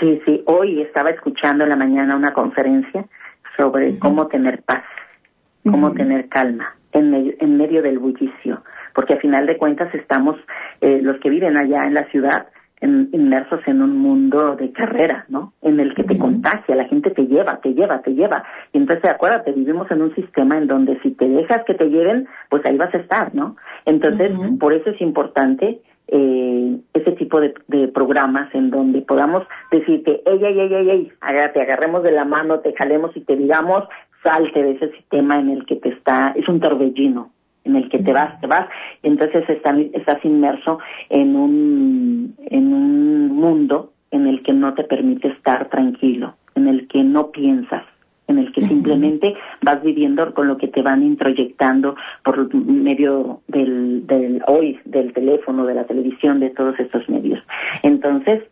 Sí, 0.00 0.20
sí. 0.24 0.42
Hoy 0.46 0.80
estaba 0.80 1.10
escuchando 1.10 1.64
en 1.64 1.70
la 1.70 1.76
mañana 1.76 2.16
una 2.16 2.32
conferencia 2.32 3.04
sobre 3.56 3.98
cómo 3.98 4.28
tener 4.28 4.62
paz, 4.62 4.84
cómo 5.64 5.92
tener 5.92 6.28
calma 6.28 6.76
en 6.92 7.10
medio, 7.10 7.34
en 7.40 7.56
medio 7.56 7.82
del 7.82 7.98
bullicio, 7.98 8.62
porque 8.94 9.14
a 9.14 9.18
final 9.18 9.46
de 9.46 9.56
cuentas 9.58 9.92
estamos, 9.94 10.36
eh, 10.80 11.00
los 11.02 11.18
que 11.20 11.30
viven 11.30 11.56
allá 11.56 11.84
en 11.84 11.94
la 11.94 12.04
ciudad, 12.10 12.46
inmersos 12.80 13.60
en 13.66 13.82
un 13.82 13.96
mundo 13.98 14.56
de 14.56 14.72
carrera, 14.72 15.24
¿no? 15.28 15.52
En 15.62 15.80
el 15.80 15.94
que 15.94 16.04
te 16.04 16.18
contagia, 16.18 16.76
la 16.76 16.84
gente 16.84 17.10
te 17.10 17.26
lleva, 17.26 17.60
te 17.60 17.74
lleva, 17.74 18.00
te 18.02 18.14
lleva. 18.14 18.44
Y 18.72 18.78
entonces, 18.78 19.10
acuérdate, 19.10 19.52
vivimos 19.52 19.90
en 19.90 20.02
un 20.02 20.14
sistema 20.14 20.58
en 20.58 20.66
donde 20.66 20.98
si 21.00 21.12
te 21.12 21.28
dejas 21.28 21.64
que 21.66 21.74
te 21.74 21.88
lleven, 21.88 22.28
pues 22.48 22.64
ahí 22.66 22.76
vas 22.76 22.94
a 22.94 22.98
estar, 22.98 23.34
¿no? 23.34 23.56
Entonces, 23.84 24.30
por 24.60 24.72
eso 24.72 24.90
es 24.90 25.00
importante 25.00 25.80
eh, 26.08 26.78
ese 26.94 27.12
tipo 27.12 27.40
de, 27.40 27.52
programas 27.88 28.54
en 28.54 28.70
donde 28.70 29.02
podamos 29.02 29.46
decirte, 29.70 30.22
ey, 30.24 30.42
ey, 30.42 30.60
ey, 30.60 30.74
ey, 30.74 30.90
ey, 30.90 31.12
te 31.52 31.60
agarremos 31.60 32.02
de 32.02 32.12
la 32.12 32.24
mano, 32.24 32.60
te 32.60 32.74
jalemos 32.74 33.14
y 33.16 33.20
te 33.20 33.36
digamos, 33.36 33.84
salte 34.22 34.62
de 34.62 34.72
ese 34.72 34.90
sistema 34.92 35.38
en 35.38 35.50
el 35.50 35.66
que 35.66 35.76
te 35.76 35.90
está, 35.90 36.32
es 36.36 36.48
un 36.48 36.60
torbellino, 36.60 37.30
en 37.68 37.76
el 37.76 37.88
que 37.88 37.98
te 37.98 38.12
vas, 38.12 38.40
te 38.40 38.46
vas, 38.46 38.66
entonces 39.02 39.44
estás 39.48 40.24
inmerso 40.24 40.78
en 41.10 41.36
un, 41.36 42.34
en 42.46 42.72
un 42.72 43.28
mundo 43.28 43.92
en 44.10 44.26
el 44.26 44.42
que 44.42 44.52
no 44.52 44.74
te 44.74 44.84
permite 44.84 45.28
estar 45.28 45.68
tranquilo, 45.68 46.34
en 46.54 46.66
el 46.66 46.88
que 46.88 47.04
no 47.04 47.30
piensas, 47.30 47.84
en 48.26 48.38
el 48.38 48.52
que 48.52 48.66
simplemente 48.66 49.34
vas 49.62 49.82
viviendo 49.82 50.34
con 50.34 50.48
lo 50.48 50.56
que 50.56 50.68
te 50.68 50.82
van 50.82 51.02
introyectando 51.02 51.96
por 52.24 52.54
medio 52.54 53.40
del, 53.48 54.06
del 54.06 54.42
hoy, 54.46 54.80
del 54.84 55.12
teléfono, 55.12 55.64
de 55.66 55.74
la 55.74 55.84
televisión, 55.84 56.40
de 56.40 56.50
todos 56.50 56.78
estos 56.80 57.08
medios. 57.08 57.40
Entonces, 57.82 58.42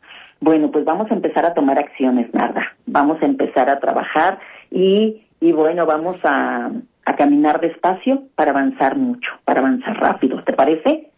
bueno, 0.40 0.70
pues 0.70 0.84
vamos 0.84 1.10
a 1.10 1.14
empezar 1.14 1.44
a 1.44 1.54
tomar 1.54 1.78
acciones, 1.78 2.32
Narda. 2.34 2.74
Vamos 2.86 3.22
a 3.22 3.26
empezar 3.26 3.68
a 3.70 3.80
trabajar 3.80 4.38
y, 4.70 5.22
y 5.40 5.52
bueno, 5.52 5.86
vamos 5.86 6.20
a, 6.24 6.70
a 7.06 7.14
caminar 7.14 7.60
despacio 7.60 8.24
para 8.34 8.50
avanzar 8.50 8.96
mucho, 8.98 9.30
para 9.44 9.60
avanzar 9.60 9.96
rápido, 9.98 10.42
¿te 10.42 10.52
parece? 10.52 11.10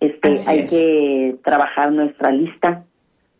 Este, 0.00 0.34
hay 0.46 0.66
que 0.66 1.36
trabajar 1.42 1.92
nuestra 1.92 2.32
lista, 2.32 2.84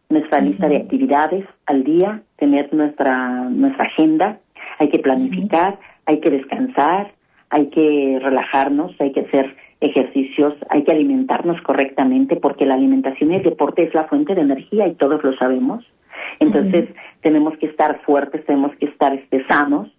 nuestra 0.08 0.40
lista 0.40 0.68
de 0.68 0.76
actividades 0.76 1.44
al 1.66 1.82
día, 1.82 2.22
tener 2.36 2.72
nuestra 2.72 3.50
nuestra 3.50 3.86
agenda, 3.86 4.38
hay 4.78 4.88
que 4.88 5.00
planificar, 5.00 5.78
hay 6.06 6.20
que 6.20 6.30
descansar, 6.30 7.12
hay 7.50 7.66
que 7.70 8.20
relajarnos, 8.22 8.94
hay 9.00 9.12
que 9.12 9.22
hacer 9.22 9.56
ejercicios, 9.80 10.54
hay 10.70 10.84
que 10.84 10.92
alimentarnos 10.92 11.60
correctamente 11.62 12.36
porque 12.36 12.66
la 12.66 12.74
alimentación 12.74 13.32
y 13.32 13.36
el 13.36 13.42
deporte 13.42 13.82
es 13.82 13.92
la 13.94 14.04
fuente 14.04 14.36
de 14.36 14.42
energía 14.42 14.86
y 14.86 14.94
todos 14.94 15.22
lo 15.24 15.36
sabemos. 15.36 15.84
Entonces, 16.38 16.88
tenemos 17.20 17.58
que 17.58 17.66
estar 17.66 18.00
fuertes, 18.02 18.44
tenemos 18.46 18.74
que 18.76 18.86
estar 18.86 19.12
este, 19.12 19.44
sanos 19.46 19.90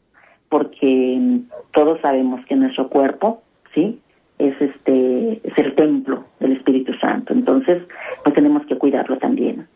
porque 0.49 1.41
todos 1.73 1.99
sabemos 2.01 2.45
que 2.45 2.55
nuestro 2.55 2.89
cuerpo, 2.89 3.41
¿sí? 3.73 3.99
Es 4.39 4.59
este 4.61 5.41
es 5.43 5.57
el 5.57 5.73
templo 5.75 6.25
del 6.39 6.53
Espíritu 6.53 6.93
Santo. 6.93 7.33
Entonces, 7.33 7.83
pues 8.23 8.35
tenemos 8.35 8.65
que 8.65 8.77
cuidarlo 8.77 9.17
también. 9.17 9.67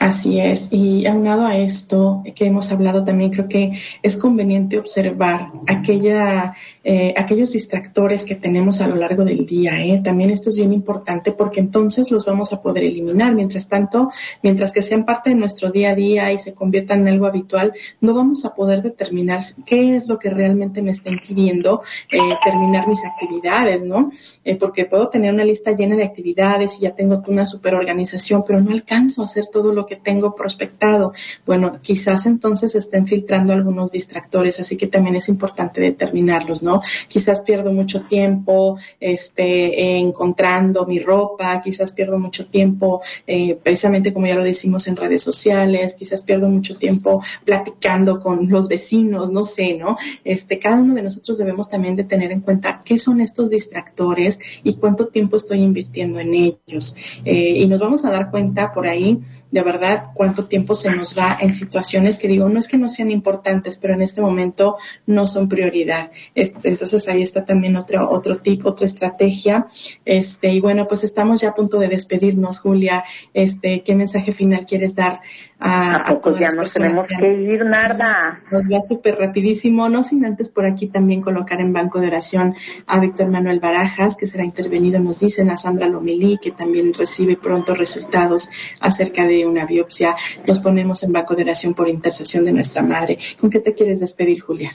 Así 0.00 0.40
es, 0.40 0.68
y 0.72 1.06
aunado 1.06 1.46
a 1.46 1.56
esto 1.56 2.22
que 2.34 2.46
hemos 2.46 2.70
hablado 2.72 3.04
también, 3.04 3.30
creo 3.30 3.48
que 3.48 3.72
es 4.02 4.16
conveniente 4.16 4.78
observar 4.78 5.50
aquella, 5.66 6.54
eh, 6.84 7.14
aquellos 7.16 7.52
distractores 7.52 8.24
que 8.24 8.34
tenemos 8.34 8.80
a 8.80 8.88
lo 8.88 8.96
largo 8.96 9.24
del 9.24 9.46
día. 9.46 9.72
¿eh? 9.82 10.00
También 10.02 10.30
esto 10.30 10.50
es 10.50 10.56
bien 10.56 10.72
importante 10.72 11.32
porque 11.32 11.60
entonces 11.60 12.10
los 12.10 12.26
vamos 12.26 12.52
a 12.52 12.62
poder 12.62 12.84
eliminar. 12.84 13.34
Mientras 13.34 13.68
tanto, 13.68 14.10
mientras 14.42 14.72
que 14.72 14.82
sean 14.82 15.04
parte 15.04 15.30
de 15.30 15.36
nuestro 15.36 15.70
día 15.70 15.90
a 15.90 15.94
día 15.94 16.32
y 16.32 16.38
se 16.38 16.54
conviertan 16.54 17.02
en 17.02 17.08
algo 17.08 17.26
habitual, 17.26 17.72
no 18.00 18.14
vamos 18.14 18.44
a 18.44 18.54
poder 18.54 18.82
determinar 18.82 19.40
qué 19.66 19.96
es 19.96 20.06
lo 20.06 20.18
que 20.18 20.30
realmente 20.30 20.82
me 20.82 20.92
está 20.92 21.10
impidiendo 21.10 21.82
eh, 22.10 22.18
terminar 22.44 22.88
mis 22.88 23.04
actividades, 23.04 23.82
¿no? 23.82 24.10
Eh, 24.44 24.56
porque 24.56 24.84
puedo 24.84 25.08
tener 25.08 25.32
una 25.32 25.44
lista 25.44 25.72
llena 25.72 25.96
de 25.96 26.04
actividades 26.04 26.78
y 26.78 26.82
ya 26.82 26.94
tengo 26.94 27.22
una 27.26 27.46
super 27.46 27.74
organización, 27.74 28.44
pero 28.46 28.60
no 28.60 28.70
alcanzo 28.70 29.22
a 29.22 29.24
hacer 29.24 29.46
todo 29.52 29.72
lo 29.72 29.81
que 29.86 29.92
que 29.92 29.96
tengo 29.96 30.34
prospectado. 30.34 31.12
Bueno, 31.44 31.78
quizás 31.82 32.24
entonces 32.24 32.74
estén 32.74 33.06
filtrando 33.06 33.52
algunos 33.52 33.92
distractores, 33.92 34.58
así 34.58 34.78
que 34.78 34.86
también 34.86 35.16
es 35.16 35.28
importante 35.28 35.82
determinarlos, 35.82 36.62
¿no? 36.62 36.80
Quizás 37.08 37.42
pierdo 37.42 37.72
mucho 37.72 38.00
tiempo 38.04 38.78
este, 39.00 39.98
encontrando 39.98 40.86
mi 40.86 40.98
ropa, 40.98 41.60
quizás 41.60 41.92
pierdo 41.92 42.18
mucho 42.18 42.46
tiempo, 42.46 43.02
eh, 43.26 43.58
precisamente 43.62 44.14
como 44.14 44.26
ya 44.26 44.34
lo 44.34 44.44
decimos 44.44 44.88
en 44.88 44.96
redes 44.96 45.22
sociales, 45.22 45.94
quizás 45.94 46.22
pierdo 46.22 46.48
mucho 46.48 46.74
tiempo 46.78 47.22
platicando 47.44 48.18
con 48.18 48.48
los 48.48 48.68
vecinos, 48.68 49.30
no 49.30 49.44
sé, 49.44 49.74
¿no? 49.74 49.98
Este, 50.24 50.58
cada 50.58 50.80
uno 50.80 50.94
de 50.94 51.02
nosotros 51.02 51.36
debemos 51.36 51.68
también 51.68 51.96
de 51.96 52.04
tener 52.04 52.32
en 52.32 52.40
cuenta 52.40 52.80
qué 52.82 52.96
son 52.96 53.20
estos 53.20 53.50
distractores 53.50 54.38
y 54.62 54.76
cuánto 54.76 55.08
tiempo 55.08 55.36
estoy 55.36 55.60
invirtiendo 55.60 56.18
en 56.18 56.32
ellos. 56.32 56.96
Eh, 57.26 57.58
y 57.58 57.66
nos 57.66 57.80
vamos 57.80 58.06
a 58.06 58.10
dar 58.10 58.30
cuenta 58.30 58.72
por 58.72 58.86
ahí, 58.86 59.20
de 59.50 59.60
verdad, 59.62 60.06
cuánto 60.14 60.46
tiempo 60.46 60.74
se 60.74 60.94
nos 60.94 61.16
va 61.16 61.36
en 61.40 61.54
situaciones 61.54 62.18
que 62.18 62.28
digo, 62.28 62.48
no 62.48 62.58
es 62.58 62.68
que 62.68 62.78
no 62.78 62.88
sean 62.88 63.10
importantes, 63.10 63.78
pero 63.78 63.94
en 63.94 64.02
este 64.02 64.20
momento 64.20 64.76
no 65.06 65.26
son 65.26 65.48
prioridad. 65.48 66.10
Entonces 66.34 67.08
ahí 67.08 67.22
está 67.22 67.44
también 67.44 67.76
otro, 67.76 68.10
otro 68.10 68.36
tip, 68.36 68.66
otra 68.66 68.86
estrategia. 68.86 69.66
Este, 70.04 70.50
y 70.52 70.60
bueno, 70.60 70.86
pues 70.88 71.04
estamos 71.04 71.40
ya 71.40 71.50
a 71.50 71.54
punto 71.54 71.78
de 71.78 71.88
despedirnos, 71.88 72.60
Julia. 72.60 73.04
Este, 73.34 73.82
¿qué 73.82 73.94
mensaje 73.94 74.32
final 74.32 74.66
quieres 74.66 74.94
dar 74.94 75.18
a, 75.64 76.10
a, 76.10 76.20
ya 76.40 76.50
nos 76.50 76.74
tenemos 76.74 77.06
que 77.06 77.32
ir, 77.34 77.64
Narda. 77.64 78.40
Nos 78.50 78.68
va 78.68 78.82
súper 78.82 79.14
rapidísimo, 79.16 79.88
no 79.88 80.02
sin 80.02 80.24
antes 80.24 80.48
por 80.48 80.66
aquí 80.66 80.88
también 80.88 81.22
colocar 81.22 81.60
en 81.60 81.72
banco 81.72 82.00
de 82.00 82.08
oración 82.08 82.56
a 82.88 82.98
Víctor 82.98 83.28
Manuel 83.28 83.60
Barajas, 83.60 84.16
que 84.16 84.26
será 84.26 84.44
intervenido, 84.44 84.98
nos 84.98 85.20
dicen, 85.20 85.50
a 85.50 85.56
Sandra 85.56 85.86
Lomelí, 85.86 86.38
que 86.42 86.50
también 86.50 86.92
recibe 86.92 87.36
pronto 87.36 87.76
resultados 87.76 88.50
acerca 88.80 89.24
de 89.24 89.46
una 89.46 89.64
biopsia. 89.64 90.16
Nos 90.48 90.58
ponemos 90.58 91.04
en 91.04 91.12
banco 91.12 91.36
de 91.36 91.44
oración 91.44 91.74
por 91.74 91.88
intercesión 91.88 92.44
de 92.44 92.52
nuestra 92.52 92.82
madre. 92.82 93.18
¿Con 93.40 93.48
qué 93.48 93.60
te 93.60 93.72
quieres 93.72 94.00
despedir, 94.00 94.40
Julia? 94.40 94.72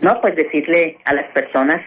No, 0.00 0.20
pues 0.20 0.36
decirle 0.36 0.98
a 1.04 1.12
las 1.12 1.32
personas 1.32 1.78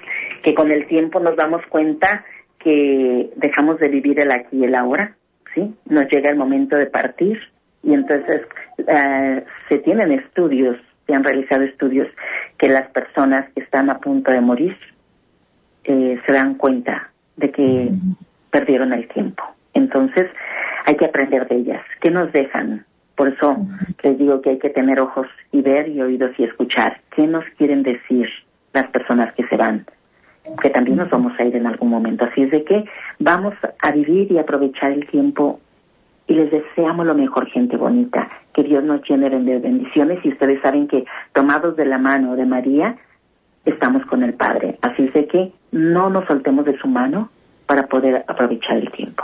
que 0.44 0.54
con 0.54 0.70
el 0.70 0.86
tiempo 0.88 1.22
nos 1.22 1.38
damos 1.38 1.62
cuenta 1.70 2.26
que 2.60 3.32
dejamos 3.38 3.80
de 3.80 3.88
vivir 3.88 4.20
el 4.20 4.32
aquí 4.32 4.58
y 4.58 4.66
el 4.66 4.76
ahora, 4.76 5.16
¿sí? 5.54 5.74
Nos 5.86 6.12
llega 6.12 6.30
el 6.30 6.36
momento 6.36 6.76
de 6.76 6.88
partir 6.88 7.40
y 7.86 7.94
entonces 7.94 8.42
eh, 8.88 9.44
se 9.70 9.78
tienen 9.80 10.12
estudios, 10.12 10.78
se 11.06 11.14
han 11.14 11.24
realizado 11.24 11.64
estudios 11.64 12.08
que 12.58 12.68
las 12.68 12.88
personas 12.90 13.48
que 13.54 13.62
están 13.62 13.90
a 13.90 14.00
punto 14.00 14.32
de 14.32 14.42
morir 14.42 14.76
eh, 15.84 16.20
se 16.26 16.34
dan 16.34 16.56
cuenta 16.56 17.12
de 17.38 17.52
que 17.52 17.92
perdieron 18.50 18.92
el 18.92 19.08
tiempo. 19.10 19.44
Entonces 19.76 20.28
hay 20.86 20.98
que 20.98 21.06
aprender 21.06 21.48
de 21.48 21.58
ellas. 21.58 21.84
¿Qué 22.02 22.10
nos 22.10 22.32
dejan? 22.32 22.86
Por 23.16 23.30
eso 23.30 23.56
les 24.04 24.18
digo 24.18 24.42
que 24.42 24.52
hay 24.52 24.60
que 24.60 24.72
tener 24.72 25.00
ojos 25.00 25.28
y 25.52 25.62
ver 25.62 25.88
y 25.88 26.02
oídos 26.02 26.32
y 26.40 26.44
escuchar. 26.44 27.02
¿Qué 27.16 27.28
nos 27.28 27.46
quieren 27.58 27.84
decir 27.84 28.28
las 28.74 28.88
personas 28.90 29.34
que 29.36 29.48
se 29.48 29.58
van? 29.58 29.86
Que 30.62 30.70
también 30.72 30.98
nos 30.98 31.10
vamos 31.12 31.34
a 31.40 31.44
ir 31.44 31.56
en 31.56 31.68
algún 31.68 31.90
momento. 31.90 32.26
Así 32.26 32.42
es 32.42 32.52
de 32.52 32.64
que 32.64 32.86
vamos 33.20 33.54
a 33.82 33.92
vivir 33.92 34.32
y 34.32 34.40
aprovechar 34.40 34.92
el 34.92 35.08
tiempo 35.08 35.60
y 36.28 36.34
les 36.34 36.52
deseamos 36.52 37.06
lo 37.06 37.16
mejor, 37.16 37.48
gente 37.48 37.78
bonita. 37.78 38.30
Que 38.54 38.64
Dios 38.64 38.84
nos 38.84 39.02
llene 39.08 39.30
de 39.30 39.60
bendiciones 39.60 40.20
y 40.24 40.30
ustedes 40.30 40.62
saben 40.62 40.88
que 40.88 41.06
tomados 41.34 41.76
de 41.76 41.86
la 41.86 41.98
mano 41.98 42.36
de 42.36 42.46
María, 42.46 42.98
estamos 43.66 44.06
con 44.06 44.24
el 44.24 44.34
Padre. 44.34 44.78
Así 44.82 45.10
es 45.14 45.28
que 45.28 45.52
no 45.72 46.10
nos 46.10 46.26
soltemos 46.26 46.66
de 46.66 46.78
su 46.78 46.88
mano 46.88 47.30
para 47.66 47.88
poder 47.88 48.24
aprovechar 48.28 48.78
el 48.78 48.92
tiempo. 48.92 49.24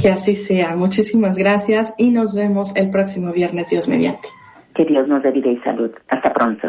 Que 0.00 0.10
así 0.10 0.34
sea. 0.34 0.76
Muchísimas 0.76 1.36
gracias 1.38 1.94
y 1.96 2.10
nos 2.10 2.34
vemos 2.34 2.74
el 2.76 2.90
próximo 2.90 3.32
viernes, 3.32 3.70
Dios 3.70 3.88
mediante. 3.88 4.28
Que 4.74 4.84
Dios 4.84 5.08
nos 5.08 5.22
dé 5.22 5.30
vida 5.30 5.50
y 5.50 5.58
salud. 5.58 5.90
Hasta 6.08 6.32
pronto. 6.32 6.68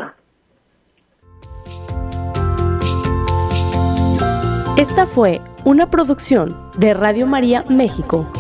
Esta 4.78 5.06
fue 5.06 5.42
una 5.66 5.90
producción 5.90 6.56
de 6.78 6.94
Radio 6.94 7.28
María 7.28 7.66
México. 7.68 8.32